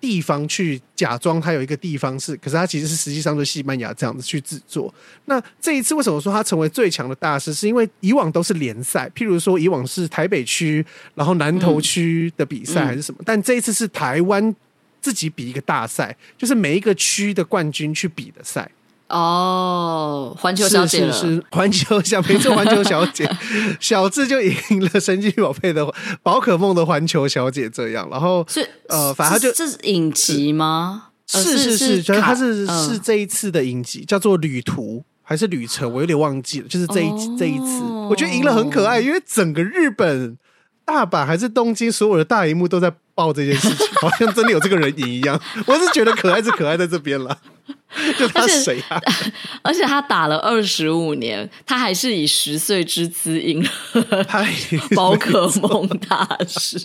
[0.00, 4.92] 地方去假装它有一个地方是，可是它其实是实际上是西班牙这样子去制作。
[5.24, 7.54] 那这一次为什么说他成为最强的大师？
[7.54, 14.54] 是因为以往都是联赛，譬如说以往是台北区，然后南投区的比赛还是什么，嗯嗯、但这一次是台湾
[15.00, 18.70] 自己比一个大赛，就是每一个区的冠军去比的赛。
[19.08, 23.30] 哦，环球小姐是是是，环球小没错，环球小姐。
[23.78, 25.86] 小智就赢了神奇宝贝的
[26.22, 31.08] 宝可梦的环球小姐这样，然后是呃，反正就这是影集吗？
[31.26, 40.36] 是是是，觉得它是是这一次的影集，叫做旅途还是旅程，我有点忘记了，就是这一这一次，我觉得赢了很可爱，因为整个日本
[40.84, 47.38] 大阪还是东京所有的大荧幕都在报这件事情，好像真的有这个人赢一样，我是觉得可爱是可爱在这边了。
[48.18, 49.00] 就他谁啊？
[49.62, 54.04] 而且他打了二十五年，他还是以十岁之姿赢了
[54.94, 56.80] 宝可梦大师。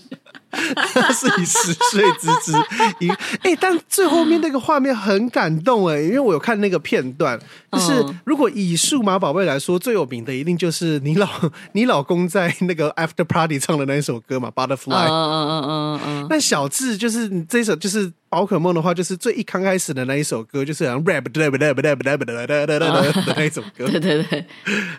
[0.94, 2.54] 他是以十岁之姿
[3.00, 7.40] 赢，哎、欸，但最后面那个画面很感动哎，因为我有看那个片段，
[7.72, 11.28] 就是如果以数码宝贝来说，最有名的一定就是你老
[11.74, 15.08] 你老公在那个 After Party 唱的那一首歌嘛，Butterfly。
[15.08, 16.28] 嗯嗯嗯嗯嗯。
[16.30, 18.12] 那小智就是这首就是。
[18.32, 23.88] 宝可梦的话，就是最一刚开始的那一首歌，就是像 rap rap rap rap rap rap 的那一首歌。
[23.88, 24.46] 对 对对，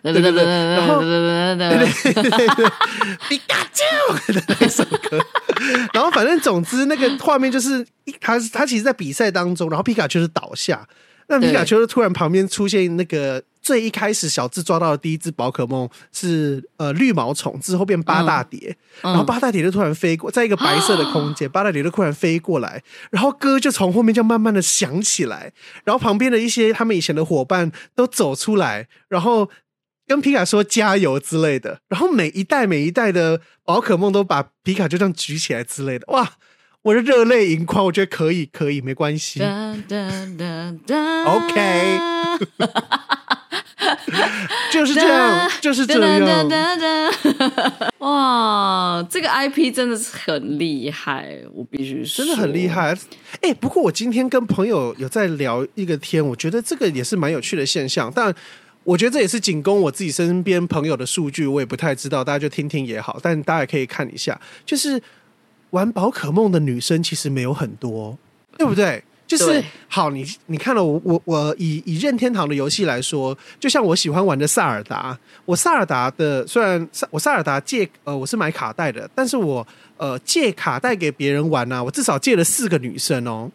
[0.02, 2.70] 对对对，然后对对对对，
[3.28, 5.24] 皮卡丘的那首歌。
[5.92, 7.86] 然后反正总之那个画面就是，
[8.20, 10.86] 他他其实，在比赛当中，然后皮卡丘是倒下，
[11.28, 13.42] 那皮卡丘就突然旁边出现那个。
[13.62, 25.52] 最一开始，小智抓到的第一只宝可梦是呃绿毛虫，之后变八大蝶，嗯、然后八大蝶就突然飞过，在一个白色的空间，八大蝶就突然飞过来，然后歌就从后面就慢慢的响起来，
[25.84, 29.50] 然后旁边的一些他们以前的伙伴都走出来，然后
[30.10, 36.28] 跟皮卡说加油之类的，然后每一代每一代的宝可梦都把皮卡就这样举起来之类的，哇！
[36.82, 39.40] 我的热泪盈眶，我觉得可以，可以，没关系。
[39.40, 40.00] OK，
[44.72, 46.48] 就是这样，就是这样。
[47.98, 52.98] 哇，这个 IP 真的是很厉害，我必须说，真的很厉害。
[53.42, 58.34] 哎，不过我今天跟朋友有在聊一个天，我觉得这个也是蛮有趣的现象，但
[58.84, 63.18] 我觉得这也是仅供我自己身边朋友的数据，我也不太知道，大家就听听也好。
[63.22, 65.00] 但大家也可以看一下，就是。
[65.70, 68.18] 玩宝可梦的女生其实没有很多，
[68.58, 69.00] 对不对？
[69.24, 79.64] 就是好，你你看了我我我以以任天堂的游戏来说，就像我喜欢玩的萨尔达，我萨尔达的虽然我萨尔达借呃我是买卡带的，但是我
[79.96, 83.48] 呃借卡带给别人玩啊，我至少借了四个女生哦。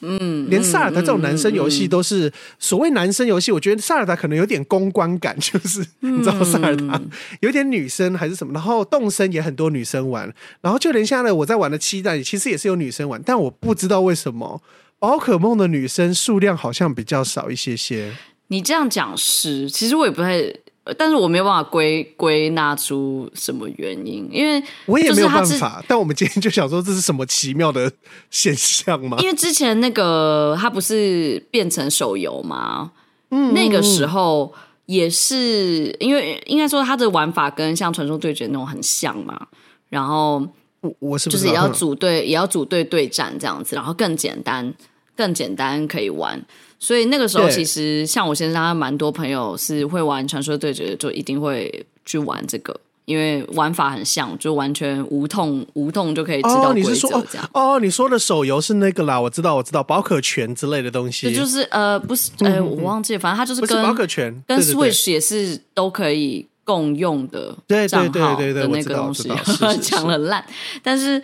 [0.00, 7.00] 嗯，连萨尔达这种男生游戏都是所谓男生游戏，我觉得萨尔达可能有点公关感，就是 你知道萨尔达
[7.40, 14.62] 有点女生还是什么，然后动森也很多女生玩，然后就连现在我在玩的期待其实也是有女生玩，但我不知道为什么
[14.98, 18.12] 宝可梦的女生数量好像比较少一些些。
[18.48, 20.54] 你这样讲是，其实我也不太。
[20.96, 25.84] 但是我没有办法归归纳出什么原因，因为我也没有办法。
[25.86, 27.92] 但我们今天就想说，这是什么奇妙的
[28.30, 29.18] 现象吗？
[29.20, 32.92] 因为之前那个它不是变成手游吗？
[33.30, 34.54] 嗯，那个时候
[34.86, 39.48] 也是因为应该说它的玩法跟像传说对决那种很像嘛。
[39.90, 40.46] 然后
[40.80, 44.72] 我我是就是也要组队，也要组队对战这样子，然后更简单，
[45.16, 46.42] 更简单可以玩。
[46.80, 57.50] 所以那个时候，其实像我先生，他蛮多朋友是会玩传说对决，就一定会去玩这个，因为玩法很像，就完全无痛无痛就可以知道规则这样。
[57.52, 61.34] 哦，你说的手游是那个啦，我知道，我知道，宝可全之类的东西。
[61.34, 67.56] 就是呃，不是，呃，我忘记了，反正它就是跟宝可全跟 Switch 也是都可以共用的
[67.88, 69.28] 账号的那个东西，
[69.82, 70.44] 讲了烂。
[70.80, 71.20] 但是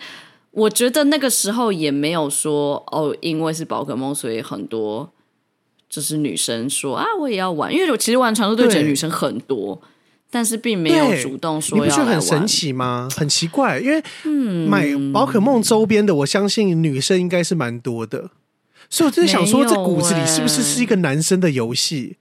[0.51, 5.09] 我觉得那个时候也没有说哦，因为是宝可梦，所以很多。
[5.89, 9.81] 就是女生说啊，我也要玩，因为我其实玩传说对女生很多，
[10.29, 11.89] 但是并没有主动说要来玩。
[11.89, 13.07] 你不觉得很神奇吗？
[13.15, 18.31] 很奇怪，因为嗯，买宝可梦周边的，我相信女生应该是蛮多的，
[18.89, 22.17] 所以我真的想说，这骨子里是不是是一个男生的游戏？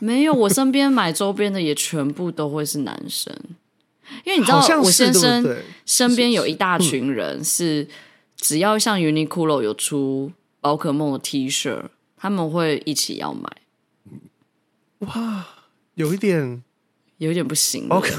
[0.00, 3.32] 没有，我身边买周边的也全部都会是男生，
[4.24, 7.86] 因为你知道，我先生身边有一大群人是，
[8.36, 11.82] 只要像 Uniqlo 有出宝可梦的 T 恤。
[12.20, 13.48] 他们会一起要买，
[15.00, 15.46] 哇，
[15.94, 16.62] 有一点，
[17.18, 17.86] 有一点不行。
[17.88, 18.12] OK，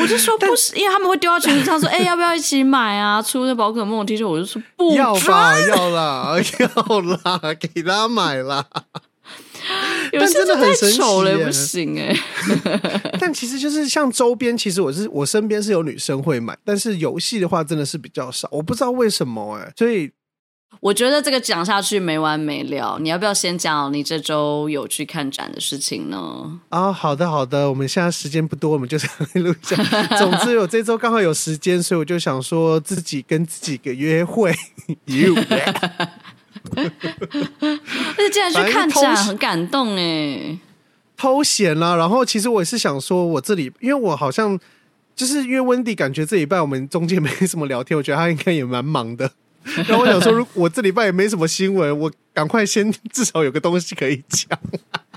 [0.00, 8.64] 我就说不是，因为他们会丢到群里上说：“哎、欸，要不要一起买啊？”出那宝可梦 T 恤，我就说不要吧，要啦， 要啦，给他买啦。
[10.12, 11.00] 但真的很神奇，
[11.44, 12.14] 不行哎。
[13.18, 20.12] 但其实就是像周边，其实我是我身边是有女生会买，但是游戏的话真的是比较少，我不知道为什么哎，所以。
[20.80, 26.18] 我觉得这个讲下去没完没了，你要不要先讲你这周有去看展的事情呢？
[26.68, 28.96] 啊、哦，好的好的，我们现在时间不多，我们就
[29.34, 29.76] 录一下。
[30.18, 34.54] 总之，我这周刚好有时间，所以我就想说自己跟自己个约会。
[35.06, 35.34] You
[38.30, 40.58] 竟然去看展，很感动哎。
[41.16, 44.58] 偷闲啦、啊，然后其实我也是想说，我这里因为我好像
[45.14, 49.32] 就是因为温迪感觉这礼拜我们中间没什么聊天，我觉得他应该也蛮忙的。
[49.88, 54.58] 然后我想说，如果我这礼拜也没什么新闻，我赶快先至少有个东西可以讲。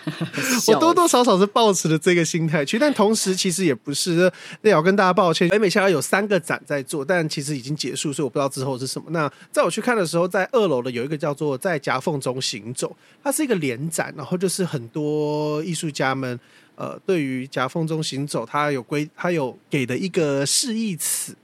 [0.67, 4.31] 我多多少少是抱持了这个心态去，但同时其实也不是。
[4.61, 9.07] 那要跟大家抱歉，北美现在有三个展在做，但其实已经结束，所以我不知道之后是什么。
[9.11, 16.39] 那在我去看的时候，在二楼的有一个叫做“在夹缝中行走”，它是一个联展，然后就是很多艺术家们。
[16.79, 21.35] 呃，对于夹缝中行走，它有规，它有给的一个示意词，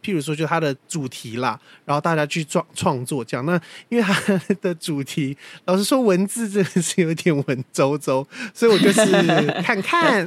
[0.00, 3.44] 譬如说，就它的主题啦，然后大家去创创作这样。
[3.44, 9.02] 那因为它的主题，老实说，文字真的是有点文绉绉， 所以我就是
[9.64, 10.24] 看看。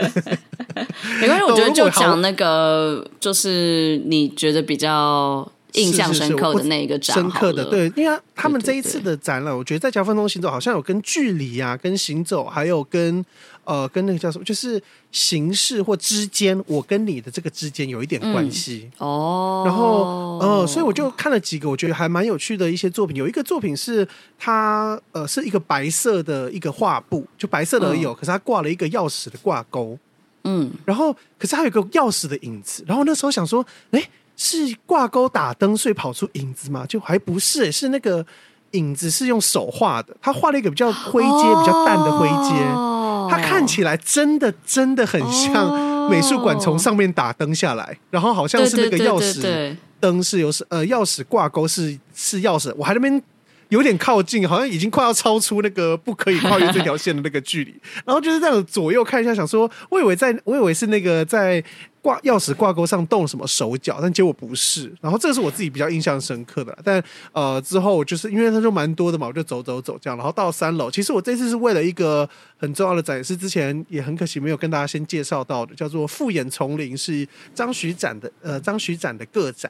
[1.22, 13.26] 没关系，我觉得 就讲那个，就是你觉得比较印象深刻的那一个展，深刻的对，因为他们这一次的展览，我觉得在夹缝中行走好像有跟距离啊，跟行走，还有跟。
[13.68, 19.64] 呃，跟那个叫什么，就是形式或之间，我跟你的这个之间有一点关系、嗯、哦。
[19.66, 23.18] 然后呃，所以我就看了几个，我觉得还蛮有趣的一些作品。
[23.18, 24.08] 有一个作品是
[24.40, 30.00] 它呃是一个白色的一个画布，就白色的而已、哦，可是它挂了一个钥匙的挂钩。
[30.46, 32.86] 嗯，然后可是它有一个钥匙的影子。
[32.88, 34.02] 然后那时候想说，哎，
[34.38, 36.86] 是挂钩打灯所以跑出影子吗？
[36.88, 38.26] 就还不是，是那个
[38.72, 42.97] 影子是用手画的，他画了一个比较灰阶、哦、比较淡的灰阶。
[43.30, 47.96] 它看起来真的真的很像美术馆从上面打灯下来，oh.
[48.12, 53.22] 然后好像是那个钥匙灯是有呃钥匙挂钩是是钥匙，我还在那边
[53.70, 57.74] 有点靠近，好像已经快要超出那个不可以跨越这条线的那个距离，
[58.06, 61.64] 然后就是这样左右看一下，想说我以为在我以为是那个在。
[62.00, 64.90] 挂钥匙挂钩上动什么手脚，但结果不是。
[65.02, 66.78] 然后这个是我自己比较印象深刻的。
[66.82, 67.04] 但
[67.34, 70.16] 呃之后就是因为它就蛮多的嘛，我就走走走这样。
[70.16, 79.70] 然后到三楼，其实我这次是为了一个很重要的展，示之前也很可惜没有跟大家先介绍到的，叫做复眼丛林，是张徐展的呃张徐展的个展。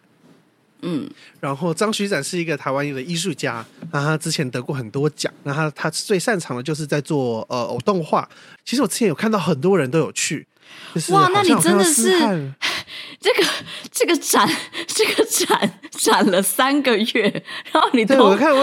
[0.82, 1.10] 嗯，
[1.40, 8.28] 然后张徐展是一个台湾的艺术家，那他之前得过很多奖，那他他最擅长的就是在做呃偶动画。
[8.64, 10.46] 其实我之前有看到很多人都有去。
[10.94, 12.12] 就是、哇，那你真的是
[13.20, 13.48] 这个
[13.92, 14.48] 这个展
[14.88, 15.77] 这个展
[16.08, 17.44] 展了三个月，
[17.74, 18.16] 然后你都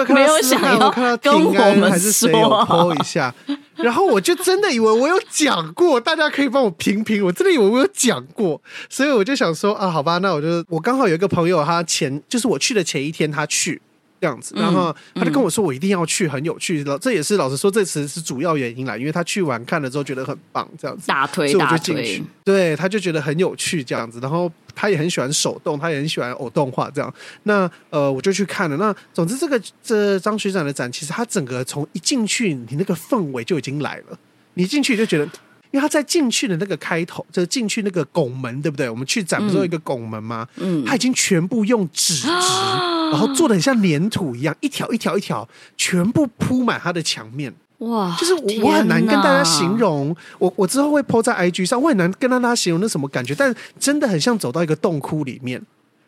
[0.09, 3.35] 没有想要跟我们说一下，
[3.77, 13.83] 然后我就真的以为我有讲过，大家可以帮我评评，我真的以为我有讲过，所以我就想说啊，好吧，那我就我刚好有一个朋友，他前就是我去的前一天他去。
[14.25, 22.25] 这样子，然后他就跟我说：“我一定要去，很有趣。”老、嗯、这也是老实说，这次是主要原因啦，因为他去完看了之后觉得很棒，这样子大推所以我就进去。
[22.43, 24.19] 对，他就觉得很有趣，这样子。
[24.21, 27.15] 然后他也很喜欢手动，他也很喜欢偶动画，这样。
[27.43, 28.79] 那呃，我就去看了。
[28.79, 34.19] 那总之，这个这张学长的展，其实他整个从一进去，你那个氛围就已经来了。
[34.55, 35.29] 你进去就觉得。
[35.75, 38.89] 因为他在进去的那个开头，就是进去那个拱门，对不对？
[38.89, 40.47] 我们去展不是有一个拱门吗？
[40.55, 47.53] 嗯，他已经全部用纸质、嗯，然后做的很像粘土一样，一条一条一条，全部铺满它的墙面。
[47.79, 48.33] 哇，就是
[48.63, 55.61] 我很难跟大家形容，我我之后会 po 在 IG 上，我很难跟大家形容那什么感觉，但真的很像走到一个洞窟里面。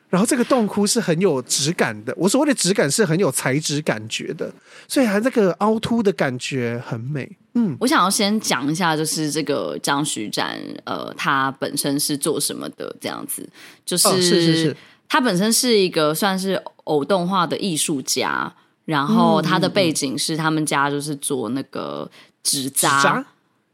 [0.08, 4.48] 然后这个洞窟是很有质感的，我所谓的质感是很有材质感觉的，
[4.86, 7.28] 所以它这个凹凸的感觉很美。
[7.58, 12.94] 嗯，我想要先讲一下，就是这个张徐展，呃，他本身是做什么的？
[13.00, 13.48] 这样子，
[13.84, 14.76] 就是、哦、是是是，
[15.08, 18.52] 他本身是一个算是偶动画的艺术家，
[18.84, 22.10] 然后他的背景是他们家就是做那个
[22.42, 23.24] 纸扎。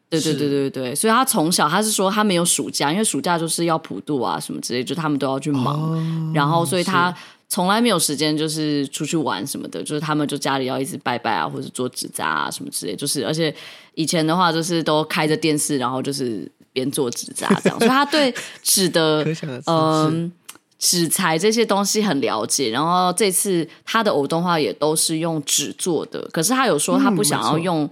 [0.08, 7.12] 对对对对对，所以他从小他是说他没有暑假，因为暑假就是要普渡啊什么之类，就他们都要去忙，哦、然后所以他
[7.52, 13.54] 从来没有时间就是出去玩什么的，就是他们就家里要一直拜拜啊，或者做纸扎啊什么之类，就是而且
[13.92, 19.22] 以前的话就是都开着电视，然后就是边做纸扎这样，所以他对纸的
[19.68, 20.32] 嗯
[20.78, 27.84] 纸材这些东西很了解，然后这次他的偶动画也都是用纸做的，可是他有说他不想要用。
[27.84, 27.90] 嗯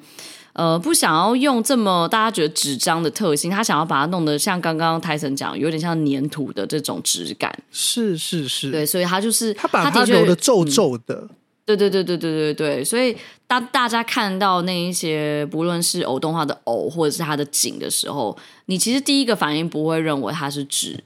[0.52, 7.56] 呃，不想要用这么大家觉得纸张的特性，他想要把它弄得像刚刚泰森讲，有点像粘土的这种质感。
[7.70, 11.14] 是是是，对，所以他就是他把它揉的皱皱的。
[11.14, 11.30] 嗯，
[11.64, 18.36] 对对对对对对对，所以当大家看到那一些不论是偶动画的偶或者是它的景的时候，
[18.66, 21.04] 你其实第一个反应不会认为它是纸，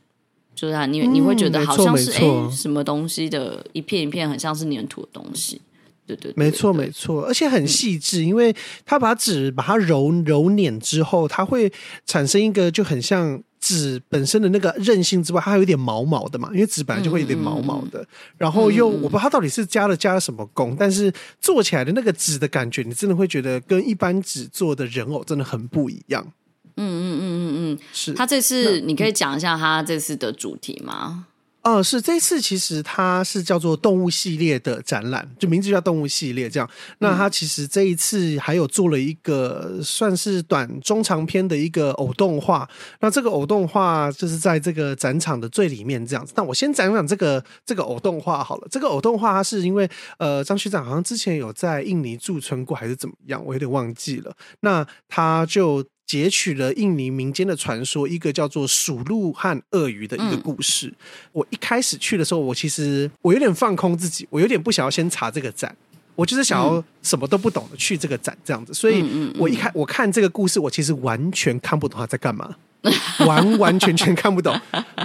[0.54, 5.60] 就是它，你你会觉得好像是哎什么东西的一片一片，很像是粘土的东西。
[6.06, 11.72] 对对，没错没错，而且很细致，因为它把纸把它揉揉捻之后，它会
[12.06, 18.06] 产生一个就很像纸本身的那个韧性之外，它还有点毛毛的嘛，因为纸本来就会有点毛毛的。
[18.36, 26.32] 然后又我不知道它到底是加了加了什么工，但是做起来的那个纸的感觉，你真的会觉得跟一般纸做的人偶真的很不一样。
[26.76, 28.12] 嗯嗯嗯嗯嗯，是。
[28.12, 31.26] 他这次你可以讲一下他这次的主题吗？
[31.64, 36.70] 哦，是这次其实它是叫做动物系列的展览，就名字叫动物系列这样。
[36.98, 42.68] 那它其实这一次还有做了一个算是短中长篇的一个偶动画。
[43.00, 46.34] 那这个偶动画就是在这个展场的最里面这样子。
[46.36, 48.68] 那我先讲讲这个这个偶动画好了。
[48.70, 49.88] 这个偶动画它是因为
[50.18, 54.36] 呃张学长好像之前有在印尼驻村过还是怎么样，我有点忘记了。
[54.60, 55.82] 那他就。
[56.06, 60.88] 截取了印尼民间的传说，一个叫做鼠鹿和鳄鱼的一个故事。
[60.88, 60.94] 嗯、
[61.32, 65.74] 我一开始去的时候，我其实我有点放空自己，我有点不想要先查这个展，
[66.14, 68.74] 我就是想要什么都不懂的去这个展这样子。
[68.74, 69.02] 所以
[69.38, 72.54] 我一开我看这个故事，我其实完全看不懂他在干嘛，
[73.26, 74.58] 完完全全看不懂。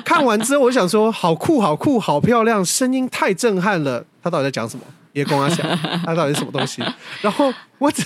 [0.04, 4.06] 看完之后，我想说，好酷，好酷，好漂亮，声音太震撼了。
[4.22, 4.84] 他到底在讲什么？
[5.14, 5.66] 也跟我讲，
[6.06, 6.84] 他到底是什么东西？
[7.22, 8.04] 然后我只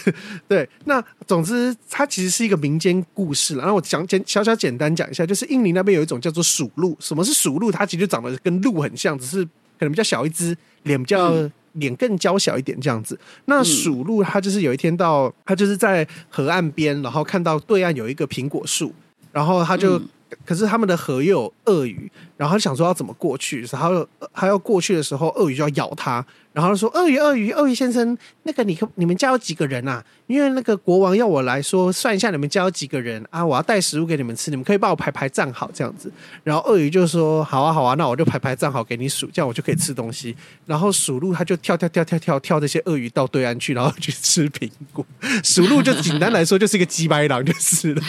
[0.47, 3.61] 对那总之，它其实是一个民间故事了。
[3.61, 6.95] 然后我讲简小小简单讲一下，就是印尼那边有一种叫做鼠鹿。
[6.99, 7.69] 什么是鼠鹿？
[7.71, 9.49] 它其实长得跟鹿很像，只是可
[9.81, 11.33] 能比较小一只，脸比较
[11.73, 13.19] 脸更娇小一点这样子。
[13.45, 18.93] 那鼠鹿它就是有一天到，它就是在河岸边，然后看到对岸有一个苹果树，
[19.33, 20.01] 然后他就。
[20.43, 30.03] 可是他们的河又有鳄鱼，然后他想说要怎么过去，然后他要过去的时候，鳄鱼就要咬他，然后说：“鳄鱼，鳄鱼，鳄鱼先生，那个你你们家有几个人啊？
[30.27, 36.11] 因为那个国王要我来说算一下你们家有几个人啊，我要带食物给你们吃，你们可以帮我排排站好这样子。”
[36.43, 40.35] 然后鳄鱼就说：“好啊，好啊，那我就排排站好给你数，这样我就可以吃东西。”
[40.65, 45.05] 然后数鹿他就跳跳跳跳跳跳这些鳄鱼到对岸去，然后去吃苹果。
[45.43, 48.01] 数鹿就简单来说就是一个鸡白狼就是了。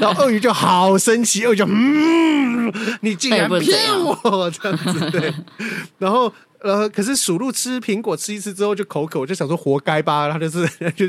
[0.00, 1.40] 然后鳄鱼就好生气。
[1.40, 5.32] 又就嗯，你竟然骗我这样子对，
[5.98, 6.32] 然后
[6.66, 11.06] 呃，可是鼠鹿吃苹果吃一次之后就口渴，我就想说活该吧，他就是 他就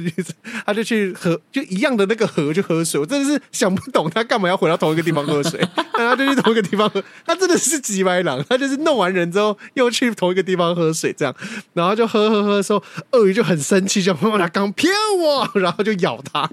[0.66, 5.60] 他就去喝就一样的那个河就喝水，我真的是想不懂他干嘛要回到同一个地方喝水，
[5.94, 11.36] 他就去同一个地方喝，他真的是急歪狼，他就是弄完人之后又去同一个地方喝水这样，
[11.74, 16.50] 然后就喝喝喝的时候，鳄鱼就很生气，就说他刚骗我，然后就咬他，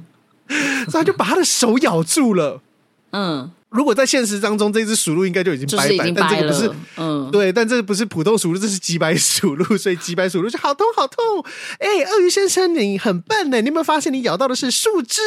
[0.89, 2.63] 所以他就把他的手咬住了，
[3.11, 3.51] 嗯。
[3.75, 11.45] 如果在现实当中，这只鼠鹿应该就已经拜拜，但这个不是，嗯，对，但这个不是普通鼠鹿，这是几百鼠鹿，所以几百鼠鹿就好痛好痛。
[11.81, 15.21] 哎，鳄鱼先生，你很笨呢，你有没有发现你咬到的是树枝？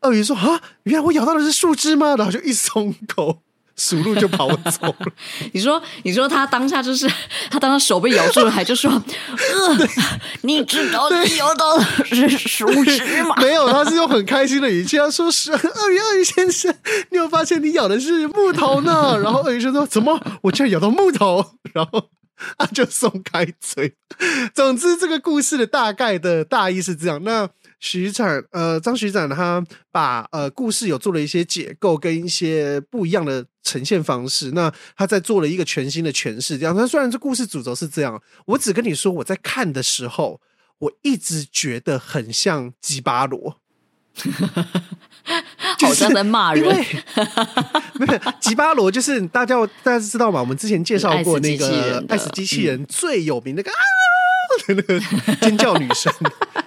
[0.00, 2.16] 鳄鱼说啊，原来我咬到的是树枝吗？
[2.16, 3.42] 然后就一松口。
[3.78, 4.96] 鼠鹿就跑走了。
[5.52, 7.06] 你说，你说他当下就是
[7.50, 9.88] 他当他手被咬住了，还就说：“呃，
[10.42, 16.74] 你知道你咬到的是树枝吗？” 没有，他是用很开心的语气，他说：“是鳄鱼，鳄鱼先生，
[17.10, 20.18] 你有发现你咬的是木头呢？” 然后鳄鱼就说：“怎么？
[20.42, 22.08] 我竟然咬到木头？”然后
[22.56, 23.94] 他就松开嘴。
[24.54, 27.22] 总之，这个故事的大概的大意是这样。
[27.22, 27.50] 那。
[27.78, 29.62] 徐展，呃，张徐展他
[29.92, 36.56] 把呃故事有做了一些解构跟一些不一样的呈现方式，那他在做了一个全新的诠释。
[36.56, 40.40] 这样，那虽然这故事主轴是这样，我只跟你说，我在看的时候，
[40.78, 43.58] 我一直觉得很像吉巴罗，
[45.82, 46.64] 好像在骂人。
[47.98, 50.38] 没有吉巴罗，就是大家大家知道吗？
[50.40, 53.82] 我们之前介绍过那个爱死机器人最有名的那个啊
[54.66, 55.00] 的那个
[55.40, 56.12] 尖叫女生。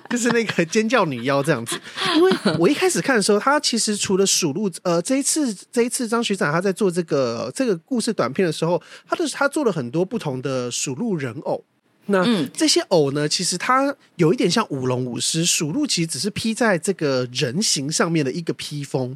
[0.09, 1.79] 就是那个尖叫女妖这样子，
[2.15, 11.63] 因为我一开始看的时候，他其实除了数鹿，呃，这一次这一次张学长他在做这个这个故事短片的时候，他的他做了很多不同的数鹿人偶。
[12.07, 19.15] 那这些偶呢，其实它有一点像舞龙舞狮，数鹿其实只是披在这个人形上面的一个披风。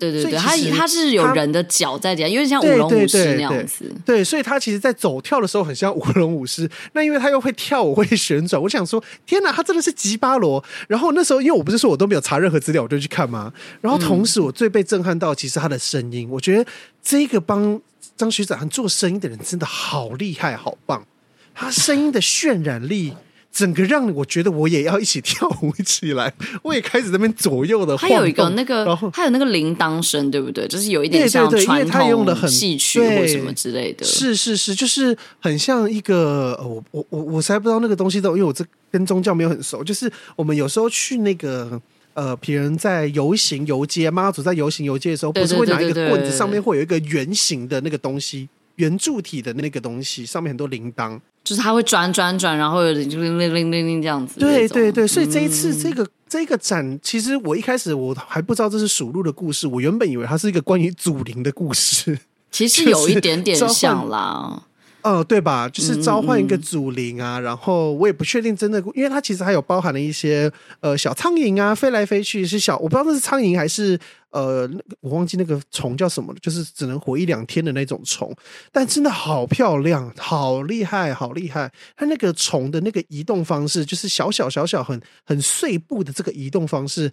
[0.00, 3.84] 对对对，它它是有人的脚在底下，因为像舞龙舞狮那样子。
[4.04, 6.68] 对，所以它其实，在走跳的时候很像舞龙舞狮。
[6.94, 8.60] 那因为它又会跳舞，会旋转。
[8.60, 10.64] 我想说，天哪，它真的是吉巴罗。
[10.88, 13.52] 然后那时候，因为我不是说我都没有查任何资料，我就去看嘛。
[13.82, 16.64] 然后同时，我最被震撼到，其实他的声音，我觉得
[17.02, 17.80] 这个帮
[18.16, 21.06] 张学长做声音的人真的好厉害，好棒。
[21.54, 23.14] 他声音的渲染力。
[23.52, 26.32] 整个让我觉得我也要一起跳舞起来，
[26.62, 30.68] 我也开始在那边左右的晃有一个那个，然后它有那个铃铛声，对不对？
[30.68, 34.04] 就是有一点像传统戏曲或什么之类的。
[34.04, 39.82] 是是是，就是很像一个，我我我我才不知道那个东西都，因为我这跟宗教没有很熟。
[39.82, 41.80] 就是我们有时候去那个
[42.14, 51.18] 呃，别人在游行游街，妈祖在游行游街的时候，不是会拿一个棍子，上面会有一个圆形的那个东西，圆柱体的那个东西，上面很多铃铛。
[51.50, 54.38] 就是它会转转转，然后有点就铃铃铃铃这样子。
[54.38, 62.16] 对对对，所以这一次这个、嗯、这个展，其实我一开始我还不知道这是属鹿的故事，我原本以为它是一个关于祖灵的故事。
[62.52, 64.62] 其实有一点点像啦。
[65.02, 65.68] 呃，对吧？
[65.68, 73.98] 就是召唤一个祖灵啊，嗯嗯，然后我也不确定真的，因为它其实还有包含了一些呃小苍蝇啊，飞来飞去是小，我不知道那是苍蝇还是
[74.30, 74.68] 呃，
[75.00, 78.34] 我忘记那个虫叫什么了，就是只能活一两天的那种虫，
[78.70, 81.72] 但真的好漂亮，好厉害，好厉害！
[81.96, 87.10] 它那个虫的那个移动方式，就是小小小小很很碎步的这个移动方式，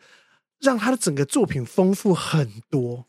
[0.59, 3.05] 让他的整个作品丰富很多。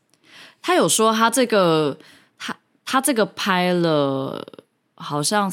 [0.62, 1.98] 他有说他这个
[2.38, 4.46] 他他这个拍了。
[4.98, 5.52] 好像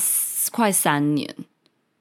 [0.52, 1.36] 快三年，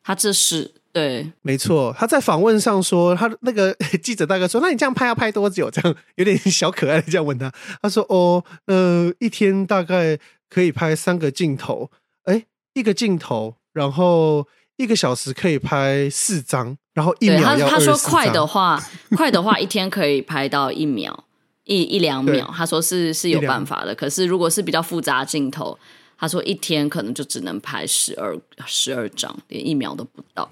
[0.03, 1.95] 他这是对，没错。
[1.99, 7.53] 他在访问上说，他那个 记者大哥说：“那你这样拍要拍多久？”这样有点小可爱的这样问他。
[7.83, 10.19] 他说：“哦，呃，一天大概
[10.49, 11.91] 可以拍三个镜头，
[12.25, 18.81] 哎，一个镜头，然后一个小时可以拍四张，然后一秒要二十张。”他说：“快的话，
[19.17, 21.25] 快的话一天可以拍到一秒，
[21.65, 25.77] 一一两秒。”他说是是有办法的，可是如果是比较复杂镜头。
[26.19, 28.37] 他说一天可能就只能拍十二
[28.67, 30.51] 十二张，连一秒都不到。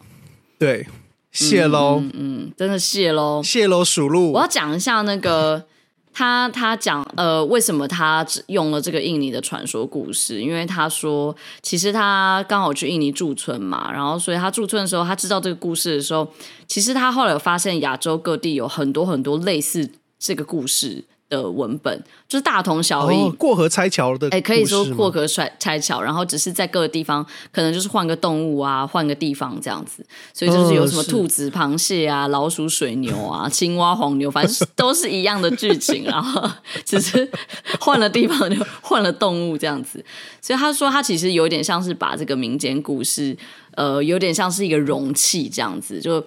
[0.59, 0.87] 对，
[1.31, 4.33] 谢喽，嗯，嗯，真的谢喽，谢喽，数鹿。
[4.33, 5.65] 我要讲一下那个
[6.13, 10.41] 他，他讲呃，为什么他用了这个印尼的传说故事？
[10.41, 16.31] 因为他说，其实他刚好去印尼驻村嘛，然后所以他驻村的时候，他知道这个故事的时候，
[16.67, 21.05] 其实他后来有发现亚洲各地有很多很多类似这个故事。
[21.33, 30.05] 的文本就是大同小异，哦，过河拆桥的，哎，可以说过河拆拆桥，然后只是在各个地方，可能就是换个动物啊，换个地方这样子，
[30.35, 36.49] 所以就是有什么兔子、螃蟹啊、老鼠、水牛啊、青蛙、黄牛，反正 都是一样的剧情，然后
[36.85, 37.27] 只是
[37.81, 40.05] 换了地方就换了动物这样子。
[40.43, 43.35] 所以他说，他其实有点像是把这个民间故事，
[43.77, 46.21] 呃，有点像是一个容器这样子，就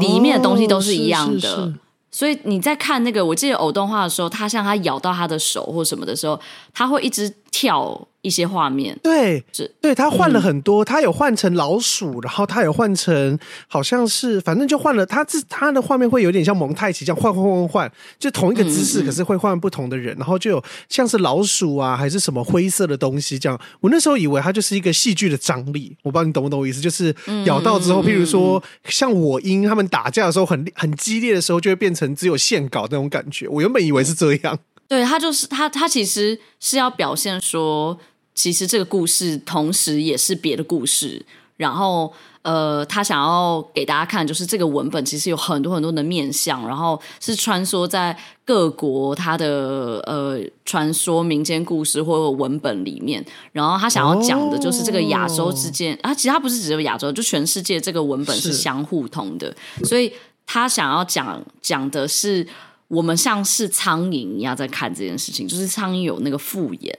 [0.00, 1.48] 里面的东西都是一样的。
[1.48, 1.74] 哦，是是是
[2.14, 6.40] 所以你在看那个，我记得偶动画的时候，他像他咬到他的手或什么的时候，
[6.72, 8.08] 他会一直跳。
[8.24, 13.38] 一些画面，对，是对他换了很多，他、嗯、有换成老鼠，然后他有换成
[13.68, 15.04] 好像是，反正就换了。
[15.04, 23.60] 他自他的画面会有点像蒙太奇这样换换换换，就同一个姿势，可是会换不同的人，嗯、然后就有像是老鼠啊，还是什么灰色的东西这样。
[23.82, 33.46] 我那时候以为它就是一个戏剧的张力，我不知道你懂不懂我意思，就是咬到之后，譬如说像我因他们打架的时候很很激烈的时候，就会变成只有线稿那种感觉。
[33.48, 34.58] 我原本以为是这样，
[34.88, 37.98] 对他就是他他其实是要表现说。
[38.36, 41.24] 其实这个故事同时也是别的故事，
[41.56, 42.12] 然后
[42.42, 58.52] 呃，他想要给大家看，就是这个文本其实有很多很多的面相，然后是穿梭在各国他的呃传说民间故事或者文本里面，然后他想要讲的就是这个亚洲之间、哦、啊，其实他不是只有亚洲，就全世界这个文本是。
[58.52, 59.54] 相互通的，
[59.84, 60.12] 所以
[60.44, 62.44] 他想要讲讲的是
[62.88, 66.98] 我们像是苍蝇一样在看这件事情，就是苍蝇有那个复眼。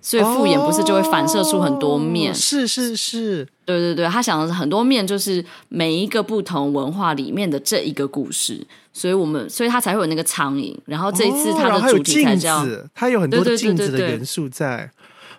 [0.00, 2.30] 所以复眼不是就会反射出很多面？
[2.30, 8.64] 哦、是是是，对对对，他想的是很多面，就是每一个不同文化里面的这一个故事。
[8.92, 10.72] 所以我们，所以他才会有那个苍蝇。
[10.84, 14.88] 然后这一次他的主题才叫，哦、它有很多镜子的元素在。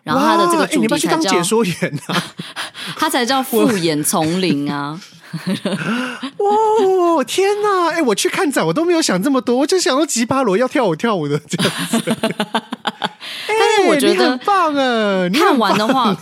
[0.03, 2.23] 然后他的这个主题才叫解说员啊，
[2.97, 4.99] 他才叫复眼丛林啊。
[6.39, 7.89] 哇天哪！
[7.91, 12.01] 哎，我去看展，我都没有想这么多，我就想到吉巴罗要跳舞跳舞的这样子。
[13.47, 15.29] 但是我觉得很棒啊！
[15.31, 16.17] 看完的话，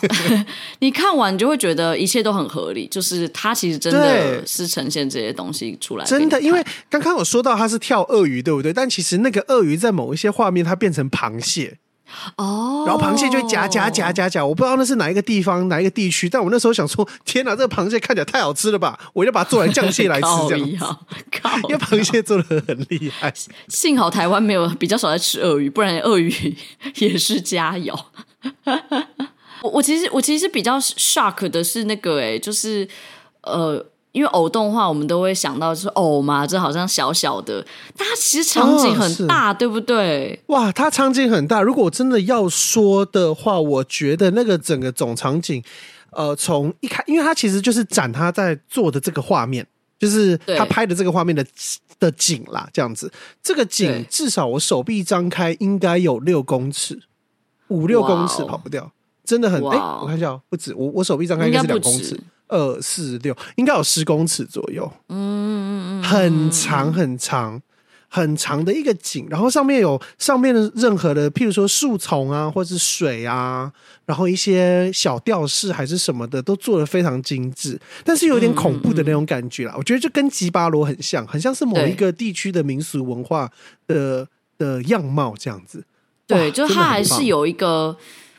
[0.79, 6.03] 你看完你就会觉得一切都很合理，就是他其实真的是呈现这些东西出来。
[6.03, 8.73] 真的，因为刚刚我说到他是跳鳄鱼，对不对？
[8.73, 11.77] 但其实那个鳄鱼在某一些画面，它变成螃蟹。
[12.35, 18.97] 哦，然后螃蟹就会夹夹夹夹夹，我不知道那是哪一个地方哪一个地区，但我那时候想说，天哪，这个螃蟹看起来太好吃了吧！
[19.13, 20.99] 我就把它做成酱蟹来吃，这样，
[21.67, 23.33] 因为螃蟹做的很厉害。
[23.67, 26.55] 幸好台湾没有比较少在吃鳄鱼，不然鳄鱼
[26.95, 27.97] 也是佳肴。
[29.63, 32.87] 我我其实我其实比较 shock 的是那个哎，就是
[33.41, 33.85] 呃。
[34.17, 37.63] 因为偶动画，我们都会想到就是偶嘛，这好像小小的，
[37.95, 40.41] 但它其实场景很大，哦、对不对？
[40.47, 41.61] 哇，它场景很大。
[41.61, 45.63] 如果我真的要说的话，我觉得那个整个总场景，
[46.09, 49.63] 呃，从一开，因为它其实就是展他在做的这个画面，
[49.99, 51.45] 就是他拍的这个画面的
[51.99, 53.11] 的景啦，这样子。
[53.43, 56.99] 这个景至少我手臂张开应该有六公尺，
[57.67, 58.91] 五六公尺跑不掉，
[59.23, 59.63] 真的很。
[59.67, 62.19] 哎、欸，我看一下，不止，我我手臂张开应该是两公尺。
[62.47, 67.61] 二四六应该有十公尺左右，嗯嗯嗯，很长很长
[68.09, 73.69] 很长的一个井，然后上面有上面的任何的，譬如说树丛啊，或者是水啊，
[74.05, 79.73] 然后一些小吊饰还是什么的，都做的非常精致，但是有点恐怖的那种感觉啦。
[79.73, 83.51] 嗯嗯，我觉得就跟吉巴罗很像，很像是某一个地区的民俗文化
[83.87, 84.25] 的
[84.57, 85.83] 的样貌这样子。
[86.25, 87.97] 对，就它还是有一个，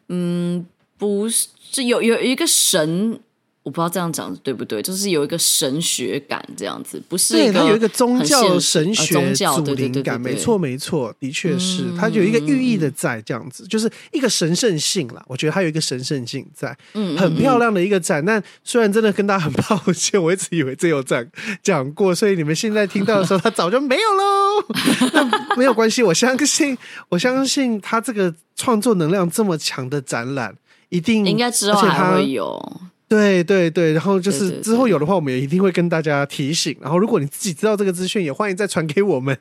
[0.09, 3.21] 嗯，不是，就有有一个神。
[3.69, 15.23] 我不知道这样讲对不对，就是有一个神学感这样子，不是对，它有一个宗教神学宗教祖灵感，没错没错，的确是，它有一个寓意的在这样子，就是一个神圣性啦。
[15.29, 18.25] 我觉得它有一个神圣性在，嗯，很漂亮的一个展。
[18.25, 21.31] 但虽然真的跟大家很抱歉，我一直以为这有展
[21.62, 24.64] 讲过，所以你们现在听到的时候，它早就没有喽。
[25.12, 26.79] 那没有关系，我相信，
[27.11, 30.57] 我相信它这个创作能量这么强的展览，
[30.89, 32.81] 一定应该之后还会有。
[33.09, 36.77] 对对对，然后就是之后有的话，我们也一定会跟大家提醒。
[36.81, 39.37] 然后如果你自己知道这个资讯，也欢迎再传给我们。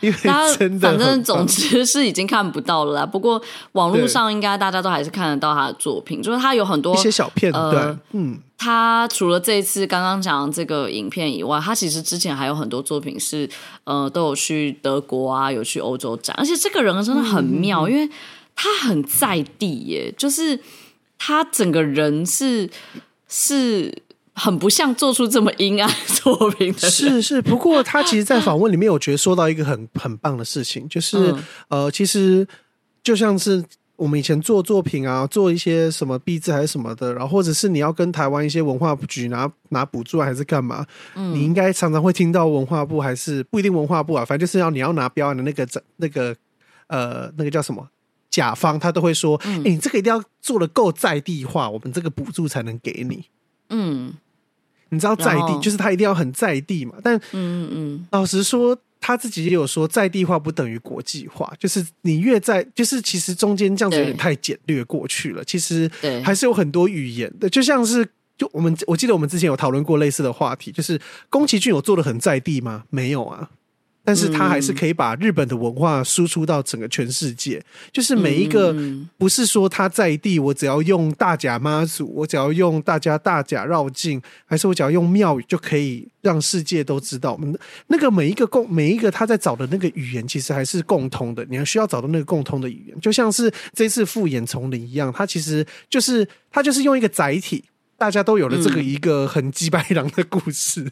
[0.00, 0.18] 因为
[0.58, 3.06] 真的，反正总之是已经看不到了啦。
[3.06, 3.40] 不过
[3.72, 7.72] 网络上应该大家都还是看得到他的作品，就是他有很多一些小片段。
[7.72, 13.48] 呃、嗯，他除了这一次刚刚讲这个影片以外，他其实之前还有很多作品是
[13.84, 16.34] 呃都有去德国啊，有去欧洲展。
[16.36, 18.10] 而且这个人真的很妙，嗯、因为
[18.56, 20.58] 他很在地耶，就是。
[21.18, 22.70] 他整个人是
[23.28, 24.02] 是
[24.32, 27.42] 很不像做出这么阴暗作品的，是是。
[27.42, 32.46] 不过他其实，在访问里面，我觉得说到一个很 很棒的事情，就是、嗯、呃，其实
[33.02, 33.64] 就像是
[33.96, 45.66] 我们以前做作品啊，做一些什么壁纸还是什么的，然后或者是你要跟台湾一些文化局拿 拿补助还是干嘛，嗯、你应该常常会听到文化部还是不一定文化部啊，反正就是要你要拿标案的那个
[45.96, 46.34] 那个
[46.86, 47.88] 呃那个叫什么？
[48.38, 53.24] 甲方他都会说：“哎、嗯欸，你这个一定要做的够在地化，我们这个补助才能给你。”
[53.70, 54.14] 嗯，
[54.90, 56.94] 你知道在地就是他一定要很在地嘛。
[57.02, 65.44] 但嗯嗯嗯，老实说，他自己也有说，在地化不等于国际化，就是你越在，就是其实中间这样子有点太简略过去了。
[65.44, 65.90] 其实
[66.24, 68.08] 还是有很多语言的，就像是
[68.38, 72.84] 就我们我记得我们之前有讨论过类似的话题，就是宫崎骏有做的很在地吗？
[72.90, 73.50] 没有啊。
[74.08, 78.74] 但是他还是可以把日本的文化输出到整个全世界，就是每一个
[79.18, 87.34] 不是说他在地，我只要用大甲妈祖，我只要用大家大甲绕境，还是我只要用庙宇就可以让世界都知道。
[87.34, 87.54] 我们
[87.88, 91.44] 那个每一个共每一个他在找的那个语言，其实还是共通的。
[91.50, 97.62] 你还需要找到那个共通的语言，就像是这次复眼丛林一样，它其实就是它就是用一个载体，
[97.98, 100.90] 大家都有了这个一个很鸡白狼的故事。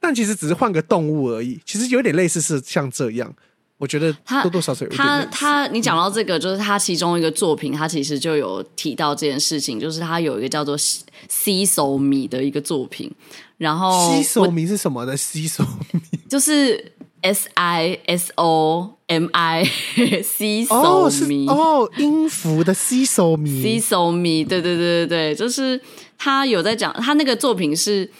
[0.00, 3.34] 但其实只是换个动物而已，其实有点类似是像这样，
[3.78, 4.10] 我觉得
[4.42, 13.12] 多多少少有他他，他你讲到这个，就是他其中一个作品，他其实就有提到这件事情，就是他有一个叫做 “Siso 米”的一个作品，
[13.58, 19.64] 然后 “Siso 米”是什么的？“Siso 米” 就是 S I S O M I
[20.24, 25.78] Siso 米哦，音符的 Siso 米，Siso 米，对对对对对，就是
[26.16, 28.10] 他有在讲他那个作品是。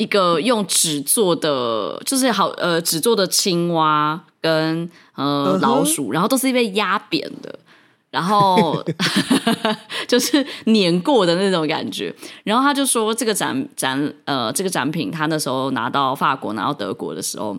[0.00, 6.12] 一个用纸做的，就是好呃纸做的青蛙跟呃老鼠，uh.
[6.14, 7.58] 然后都是被压扁的，
[8.10, 8.82] 然后
[10.08, 12.14] 就是碾过的那种感觉。
[12.44, 17.54] 然后他就说，这个展展呃这个展品，他那时候拿到法国拿到德国的时候，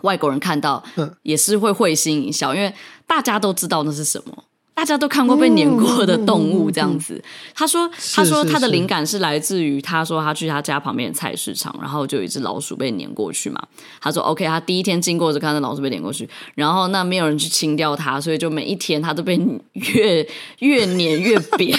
[0.00, 0.82] 外国人看到
[1.22, 2.72] 也是会会心一笑，因为
[3.06, 4.44] 大家都知道那是什么。
[4.78, 7.20] 大家都看过被碾过的动物这样子。
[7.52, 13.60] 他说：“他说他的灵感是来自于他说他去他家旁边的菜市场，然后就有一只老鼠被碾过去嘛。
[14.00, 19.36] 他说：‘OK，他第一天经过就看到老鼠被碾过去，然后那没有人去清掉它，所以就每一天它都被
[19.72, 20.24] 越
[20.60, 21.76] 越碾越扁。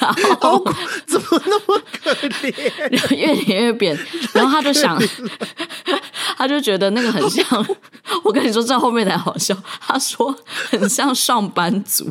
[0.00, 0.64] 然后
[1.06, 2.12] 怎么那么可
[2.42, 2.52] 怜？
[3.14, 3.96] 越碾越扁，
[4.32, 5.00] 然后他就想，
[6.36, 7.46] 他就觉得那个很像。
[8.24, 9.56] 我跟你说，这后面才好笑。
[9.80, 10.36] 他说。”
[10.70, 12.10] 很像上班族，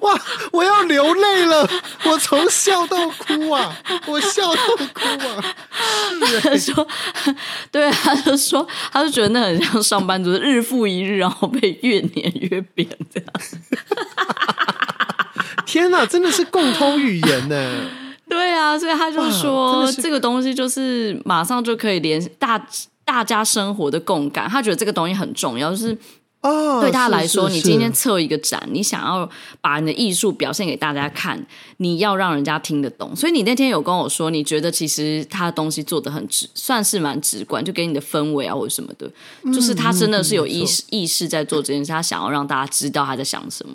[0.00, 0.20] 哇！
[0.52, 1.68] 我要流泪了，
[2.04, 4.62] 我从笑到哭啊，我笑到
[4.92, 5.44] 哭啊。
[6.42, 6.86] 他说
[7.72, 13.28] ：“对，他就说，他就觉得那很像上班族，日复一日，然后被越碾越扁这样。
[15.66, 17.90] ”天哪，真的是共通语言呢。
[18.28, 22.64] 对啊，所以他就说，这个东西就是马上就可以连大。
[23.04, 25.96] 大家生活的共感，他觉得这个东西很重要，就是
[26.80, 29.28] 对他来说，你今天测一个展，你想要
[29.60, 31.46] 把你的艺术表现给大家看，
[31.78, 33.16] 你要让人家听得懂。
[33.16, 39.10] 所以你那天有跟我说，你觉得其实他的东西做的很直，算是蛮直观，就给你的氛围啊或者什么的，
[39.52, 43.74] 就是他真的是有意识意识在做这件事，他想要让大家知道他在想什么。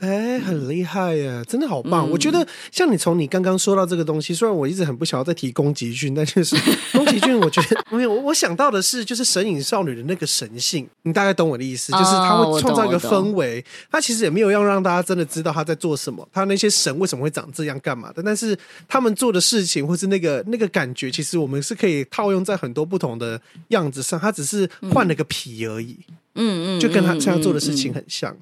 [0.00, 2.06] 哎，很厉害耶，真的好棒！
[2.06, 6.56] 嗯、我觉得像你从你刚刚说到这个东西，虽然我一直很不想要再提宫崎骏，但就是
[6.92, 25.96] 宫崎骏， 我觉得没有我我想到的是，就是神隐少女的那个神性，你大概懂我的意思，就是他会创造一个氛围，他其实也没有要让大家真的知道他在做什么，他那些神为什么会长这样干嘛的，但是他们做的事情或是那个那个感觉，其实我们是可以套用在很多不同的样子上，他只是换了个皮而已，
[26.34, 28.36] 嗯嗯，就跟他现在做的事情很像。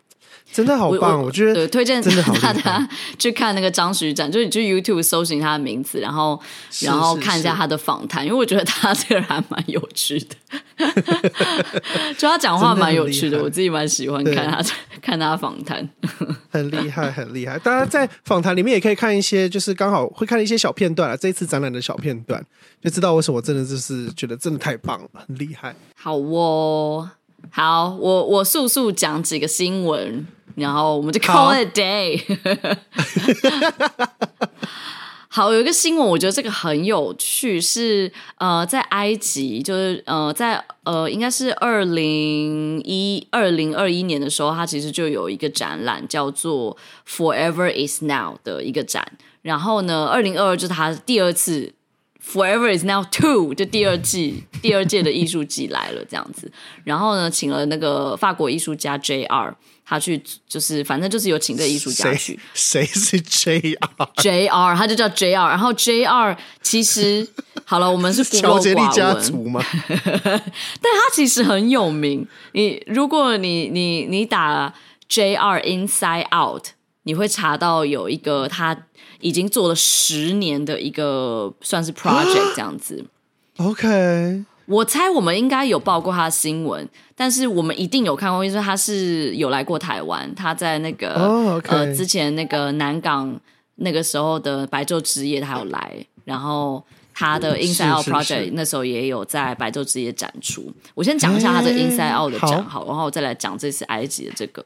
[0.53, 6.39] 真的好棒，我，我，我觉得对推荐真的大家 去看那个张徐展，就是你去 YouTube 搜寻他的名字，然后
[6.81, 10.37] 然后看一下他的访谈，因为我觉得他这个人还蛮有趣的，
[12.19, 14.63] 就他讲话蛮有趣的，我自己蛮喜欢看他
[15.01, 15.89] 看他访谈，
[16.51, 17.59] 很厉害很厉害。
[17.59, 22.45] 大家在访谈里面也可以看一些，就是刚好会看一些小片段啊，这一次展览的小片段，
[22.83, 25.75] 就知道为什么我真的就是觉得真的太棒了，很厉害。
[25.95, 27.11] 好哦，
[27.51, 30.27] 好，我我速速讲几个新闻。
[30.55, 32.39] 然后我们就 call it a day。
[35.29, 46.77] 好，有一个新闻，我觉得这个很有趣，是呃，在埃及，就是呃，在呃，应该是二零一二零二一年的时候，它其实就有一个展览叫做
[47.09, 49.11] Forever Is Now 的一个展。
[49.41, 51.73] 然后呢，二零二二就是它第二次
[52.25, 56.51] Forever Is Now Two 就第二季 第二届的艺术季来了这样子。
[56.85, 59.55] 然后呢，请了那个法国艺术家 JR。
[59.85, 62.39] 他去就是，反正就是有请这个艺术家去。
[62.55, 64.49] 谁是 JR？JR，
[64.79, 65.49] 他就叫 JR。
[65.49, 67.27] 然后 JR 其实
[67.67, 68.55] 好了，我们是孤陋寡闻。
[68.55, 69.63] 乔杰立家族吗？
[69.89, 72.27] 但他其实很有名。
[72.53, 74.73] 你如果你你你打
[75.11, 76.69] JR Inside Out，
[77.05, 78.77] 你会查到有一个他
[79.21, 83.05] 已经做了十年的一个算是 project 这样子。
[83.59, 84.45] OK。
[84.67, 91.63] 我猜我们应该有报过他的新闻，但是我们一定有看过，因为他是有来过台湾，他在那个、oh.
[91.67, 93.39] 呃之前那个南港
[93.75, 95.93] 那个时候的白昼之夜，他有来，
[96.25, 96.83] 然后
[97.13, 100.73] 他的 Inside Out Project 那时候也有在白昼之夜展出。
[100.95, 104.65] 我先讲一下他的 Inside Out 的展好，好，然后我再来讲这次埃及的这个，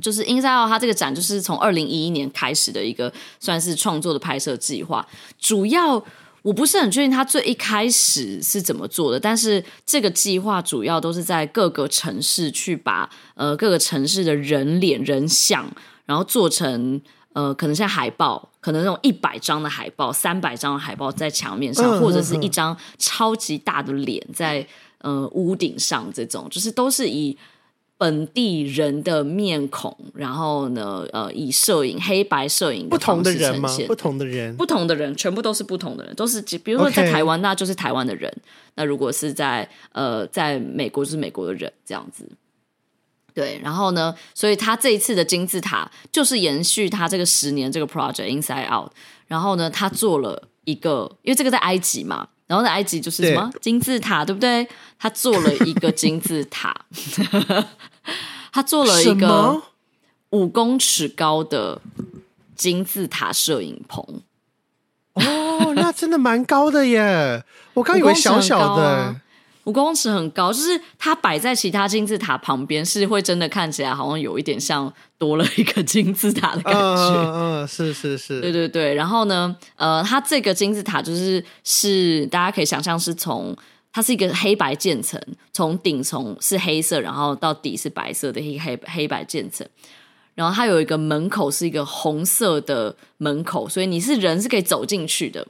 [0.00, 5.06] 就是 Inside Out 他这个展就是从二零一一年开始的一个算是创作的拍摄计划，
[5.38, 6.04] 主要。
[6.42, 15.68] 我不是很确定他最一开始是怎么做的，但是这个计划主要都是在各个城市去把呃各个城市的人脸人像，
[16.04, 17.00] 然后做成
[17.32, 24.64] 呃可能像海报，可能那种一百张的海报、三百张的海报在墙面上，或者是一张超级大的脸在
[24.98, 27.36] 呃屋顶上，这种就是都是以。
[27.98, 33.74] 本地人的面孔，然后呢，呃，以摄影黑白摄影不同的人吗？
[33.86, 38.30] 不同的人，不同的人，全部都是不同的人，都是比如说在台湾.那就是台湾的人；
[38.74, 42.28] 那如果是在呃，在美国，就是美国的人，这样子。
[43.32, 48.92] 对，然后呢，所以他这一次的金字塔就是延续他这个十年这个 project Inside Out，
[49.26, 52.28] 然后呢，他做了一个，因为这个在埃及嘛。
[52.46, 54.66] 然后在埃及就是什么金字塔，对不对？
[54.98, 56.74] 他做了一个金字塔，
[58.52, 59.62] 他做了一个
[60.30, 61.80] 五公尺高的
[62.54, 64.22] 金字塔摄影棚。
[65.14, 67.44] 哦，那真的蛮高的耶！
[67.74, 69.16] 我刚以为小小的。
[69.66, 76.78] 五公尺很高，就是它摆在其他金字塔旁边，是会真的看起来好像有一点像多了一个金字塔的感觉。
[76.78, 78.94] 嗯嗯，是是是，对对对。
[78.94, 83.56] 然后呢，呃，它这个金字塔就是是大家可以想象是从
[83.92, 85.20] 它是一个黑白渐层，
[85.52, 89.66] 从顶从是黑色，然后到底是白色的黑黑黑白渐层。
[90.36, 95.48] 然后它有一个门口是一个红色的门口，所以你是人是可以走进去的。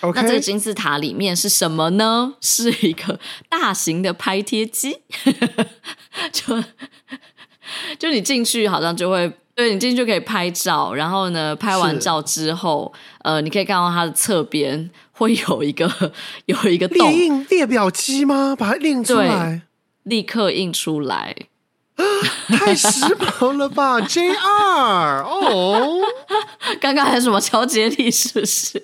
[0.00, 2.34] 那这个金字塔里面是什么呢？
[2.40, 3.18] 是一个
[3.48, 4.96] 大型的拍贴机，
[6.32, 6.62] 就
[7.98, 12.92] 就你进去好像就会，对，你进去就可以拍照，然后呢，拍完照之后，
[13.22, 16.12] 呃，你可以看到它的侧边会有一个
[16.46, 18.54] 有一个列印列表机吗？
[18.56, 19.62] 把它印出来，
[20.04, 21.34] 立刻印出来。
[22.48, 24.32] 太时髦了吧， JR
[25.22, 26.00] 哦！
[26.80, 28.80] 刚刚还有什么乔杰立是不是？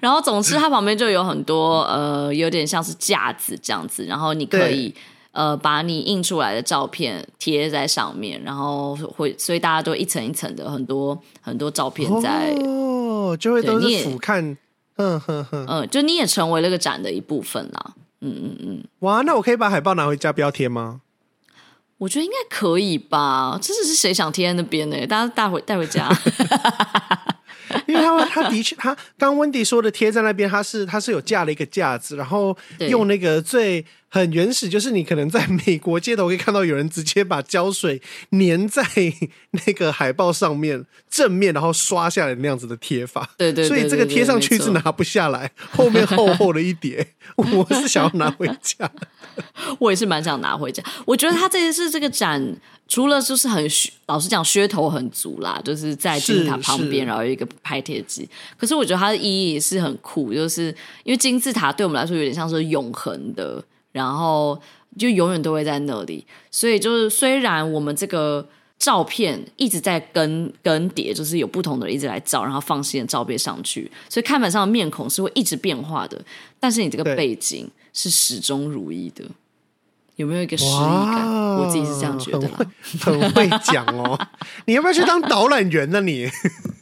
[0.00, 4.94] 然后总之它旁边就有很多呃，有点像是架子这样子，然后你可以
[5.32, 14.56] 呃把你印出来的照片贴在上面，然后会所以大家都一层一层的很多很多照片在哦，就会都是俯瞰，
[14.96, 17.92] 嗯哼哼，嗯，就你也成为那个展的一部分啦。
[18.20, 21.02] 嗯嗯嗯，哇，那我可以把海报拿回家不要贴吗？
[21.98, 23.58] 我觉得应该可以吧。
[23.60, 25.06] 这是是谁想贴在那边呢？
[25.06, 26.08] 大家带回带回家。
[27.86, 32.56] 因为他他的确，他刚温迪说的贴在那边，他是他是有架了一个架子，然后
[32.88, 38.00] 用那个最很原始，就是你可能在美国街头可以看到有人直接把胶水
[38.30, 38.82] 粘在
[39.66, 43.28] 那个海报上面正面，然后刷下来那样子的贴法。
[43.36, 47.06] 对对，对，对，对，所以这个贴上去是拿不下来，后面厚厚的一叠。
[47.36, 48.90] 我是想要拿回家，
[49.78, 50.82] 我也是蛮想拿回家。
[51.04, 52.42] 我觉得他这一次这个展，
[52.88, 53.62] 除了就是很
[54.06, 58.26] 老实讲噱头很足啦，就是在金字塔旁边，然后有一个拍贴机。
[58.56, 63.62] 可是我觉得它的意义也是很酷，就是因为金字塔对我们来说有点像是永恒的。
[63.98, 64.56] 然后
[64.96, 68.46] 就永远都会在那里，所以就是虽然我们这个
[68.78, 76.24] 照片一直在更更迭，就是有不同的人一直来照，然后放新的照片上去，所以看板上的面孔是会一直变化的，
[76.60, 79.24] 但是你这个背景是始终如一的。
[80.18, 81.26] 有没有一个诗意感？
[81.58, 82.58] 我自己是这样觉得啦，
[83.00, 84.18] 很会，讲哦。
[84.66, 86.00] 你要不要去当导览员呢？
[86.00, 86.28] 你？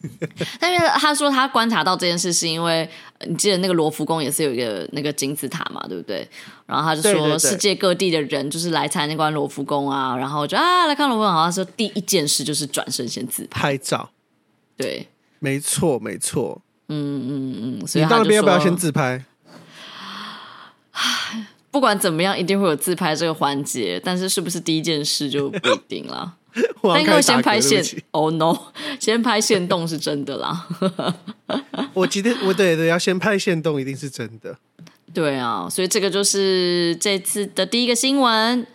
[0.58, 2.88] 但是他说他观察到这件事，是因为
[3.26, 6.26] 你记得那个罗浮宫也是有一个那个金字塔嘛，对不对？
[6.64, 14.08] 然后他就说世界各地的人就是来参观罗浮宫啊，然后就啊来看罗浮宫，好像说第一件事就是转身先自拍，拍照。
[14.78, 15.06] 对，
[15.40, 16.62] 没错，没错。
[16.88, 19.22] 嗯嗯嗯，所以你到那边要不要先自拍？
[21.76, 26.34] 不管怎么样，一定会有自拍这个环节，但是是不是第一件事就不一定了。
[26.82, 28.56] 那应该先拍线， Oh no，
[28.98, 30.66] 先拍限动是真的啦。
[31.92, 34.56] 我今天，我对对，要先拍限动，一定是真的。
[35.12, 38.66] 对啊，所以这个就是这次的第一个新闻。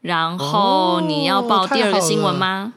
[0.00, 2.72] 然后你要报第二个新闻吗？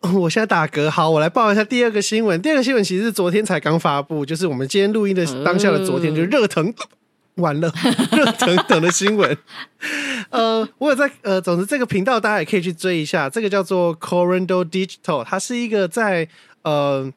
[0.00, 2.42] 哦，我现在打嗝，好，我来报一下第二个新闻。
[2.42, 6.70] 第二个新闻其实是昨天才刚发布，就是我们今天录音的当下的昨天，就热腾。
[7.36, 7.72] 呃完了，
[8.12, 9.36] 热腾腾的新闻。
[10.30, 13.28] 呃，我有在呃，总之这个频道大家也可以去追一下。
[13.28, 16.28] 这个叫做 Corando Digital，它是一个在
[16.62, 17.12] 呃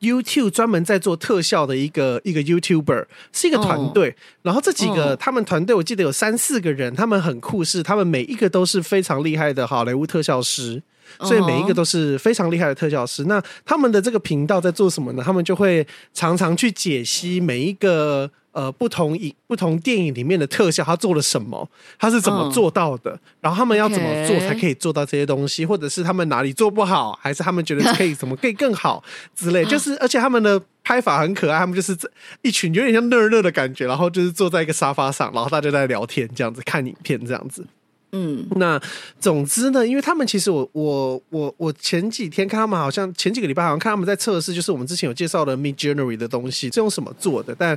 [0.00, 4.08] YouTube 专门在做特效的一个一个 YouTuber，是一个团队。
[4.08, 4.14] Oh.
[4.42, 5.18] 然后这几个、oh.
[5.18, 10.82] 他们团队，我记得有三四个人，他们很酷，是他们每一个都是非常厉害的好莱坞特效师，
[11.20, 13.22] 所以每一个都是非常厉害的特效师。
[13.22, 13.28] Oh.
[13.28, 15.22] 那他们的这个频道在做什么呢？
[15.24, 18.30] 他们就会常常去解析每一个。
[18.54, 21.68] 呃，不同影不同电影里面的特效，他做了什么？
[21.98, 23.10] 他是怎么做到的？
[23.10, 29.02] 嗯、然后他们要怎么做才可以做到这些东西或者是他们哪里做不好，还是他们觉得可以怎么可以更好
[29.34, 29.64] 之类？
[29.64, 31.96] 就是，而且他们的拍法很可爱，他们就是
[32.42, 37.66] 一群有点像乐乐的感觉，然后就是坐在一个沙发上，然后大家在聊天，这样子看影片，这样子。
[38.12, 38.80] 嗯，那
[39.18, 47.76] 总之呢，因为他们其实我我我我前几天看他们好像前几个礼拜好像看他们在测试，就是我们之前有介绍的 Midjourney 的东西是用什么做的，但。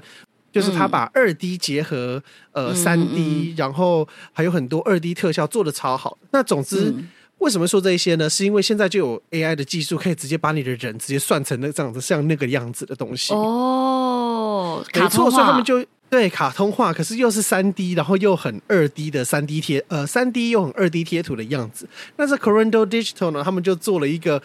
[0.57, 6.17] 就是他把二 D 结合呃三 D，然后还有很多二 D 特效做的超好。
[6.31, 6.91] 那总之，
[7.37, 8.27] 为什么说这些呢？
[8.27, 13.35] 是因为现在就有 AI 的技术，可以直接把你的人直接算成那这样子，像那个样子的东西。
[13.35, 21.87] 哦，没错，所以他们就对卡通化，可是又是三 D，然后又很二 D 的三 D 贴呃三 D 又很二 D 贴图的样子。
[22.15, 24.41] 那这 Corando Digital 呢，他们就做了一个。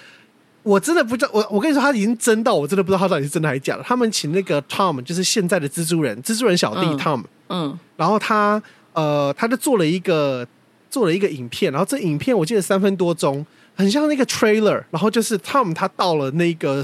[0.63, 3.83] 我真的不知道，我我跟你说，他已经真到我真的不知道他到底是真的还是假的。
[3.83, 10.47] 他们请那个 Tom，就是现在的蜘蛛人，蜘蛛人小弟 Tom，嗯，嗯，然后他呃，他就做了一个
[10.91, 13.45] 做了一个影片，然后这影片我记得三分多钟，
[13.75, 16.83] 很像那个 trailer，然后就是 Tom 他到了那个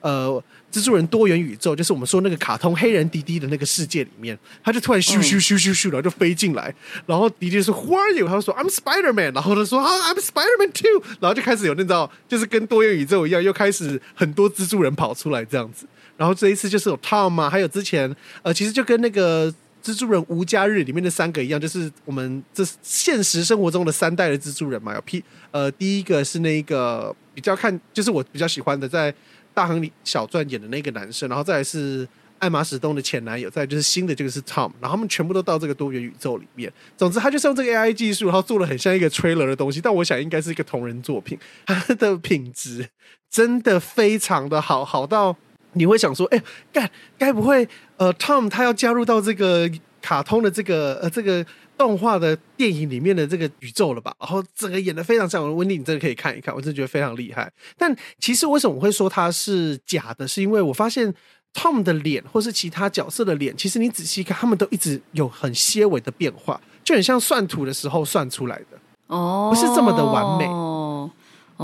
[0.00, 0.42] 呃。
[0.70, 6.72] 蜘蛛人多元宇宙就是我们说那个卡通黑人迪迪的那个世界里面，他就突然咻咻咻咻咻，然后就飞进来，
[7.06, 8.28] 然后迪迪说 Who are you？
[8.28, 15.86] 他就说 I'm Spider Man，然后他说啊 I'm Spider Man too，然后就开始有那种就是跟多元宇宙一样，又开始很多蜘蛛人跑出来这样子。
[16.16, 19.52] 然后这一次就是有 Tom 啊，还有之前呃，其实就跟那个
[19.82, 24.94] 蜘蛛人无家日里面的三个一样，就是我们这现实生活中的三代的蜘蛛人嘛。
[24.94, 29.12] 有 P 呃，第一个是那个比较看，就是我比较喜欢的在。
[29.52, 32.06] 大亨小传演的那个男生，然后再来是
[32.38, 36.72] 艾玛史东的前男友，再来就是新的这个是 Tom，然后他们全部都到这个多元宇宙里面。
[36.96, 41.38] 总之，他就是用这个 AI 技术，然后做了很像一个 trailer 的东西，但我想应该是一个同人作品。
[41.66, 42.88] 它的品质
[43.30, 45.36] 真的非常的好，好到
[45.72, 46.42] 你会想说，哎，
[46.72, 49.70] 该该不会呃 Tom 他要加入到这个
[50.00, 51.44] 卡通的这个呃这个。
[51.80, 54.14] 动画的电影里面的这个宇宙了吧？
[54.20, 57.50] 然后整个演的非常像，温蒂，你真的可以看一看，我真的觉得非常厉害。
[57.78, 60.28] 但其实为什么我会说它是假的？
[60.28, 61.14] 是因为我发现
[61.54, 70.46] Tom 的脸或是其他角色的脸，其实你仔细看，他们都一直有很些微的变化，就很像算图的时候算出来的哦，不是这么的完美。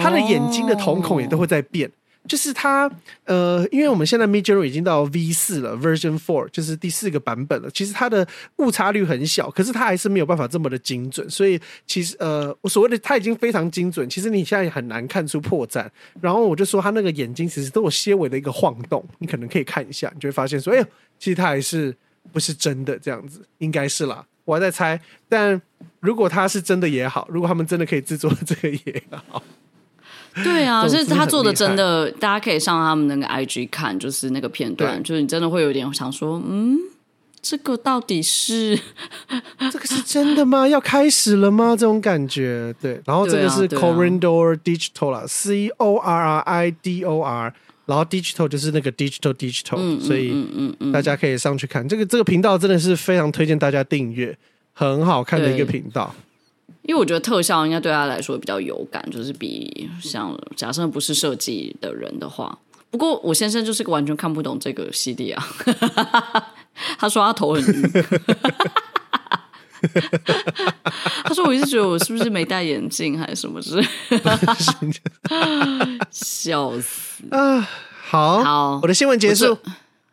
[0.03, 1.91] 他的眼睛的瞳孔也都会在变。
[2.27, 2.91] 就是它，
[3.24, 7.70] 呃，因为我们现在 Midjourney 已经到 V 四了，Version Four，就是第四个版本了。
[7.70, 11.29] 其实它的误差率很小，可是它还是没有办法这么的精准。
[11.31, 15.89] 所以其实，呃，我所谓的它已经非常精准，其实你现在也很难看出破绽。
[16.20, 20.85] 然后我就说，它那个眼睛其实都有些微的一个晃动，你可能可以看一下，你就会发现说，哎，
[21.18, 21.95] 其实它还是
[22.33, 24.24] 不是真的这样子，应该是啦。
[24.45, 25.01] 我还在猜。
[25.29, 25.61] 但
[26.01, 29.43] 如果它是真的也好，如果他们真的可以制作这个也好，
[30.45, 36.78] 对啊，就是他做的真的，大家可以上他们那个 IG 看，就是那个片段，就是你真的会有点想说，嗯。
[37.43, 38.76] 这个到底是
[39.70, 40.66] 这个是真的吗？
[40.66, 41.76] 要开始了吗？
[41.78, 43.01] 这种感觉，对。
[43.05, 50.34] 然后这个是 Corridor Digital 啦，C O R R I D O R，然后 Digital 就是那个 Digital Digital，嗯，所以
[50.93, 54.37] 大家可以上去看这个这个频道，真的是非常推荐大家订阅，
[54.72, 56.12] 很好看的一个频道。
[56.87, 62.57] 因为我觉得特效应该对他来说比较有感，就是比像假设不是设计的人的话。
[62.91, 65.47] 不过我先生就是个完全看不懂这个系列啊。
[66.99, 67.82] 他说他头很晕，
[71.24, 73.87] 他说我一直觉得我是不是没戴眼镜还是什么之类
[74.20, 74.39] 的，
[76.12, 77.68] 笑死啊！
[78.09, 79.59] 好，好，我的新闻结束。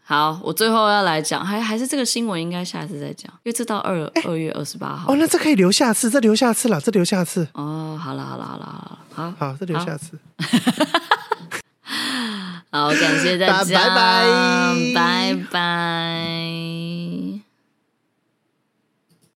[0.05, 5.11] 好，我最后要来讲，还还是这个新闻应该下次再讲，因为这到二二月二十八号。
[5.11, 7.47] 哦，那这可以留下次，这留下次了，这留下次。
[7.53, 10.19] 哦，好了好了好了好了，好好这留下次。
[12.69, 13.95] 好， 感谢大家，拜
[14.93, 17.42] 拜，拜拜。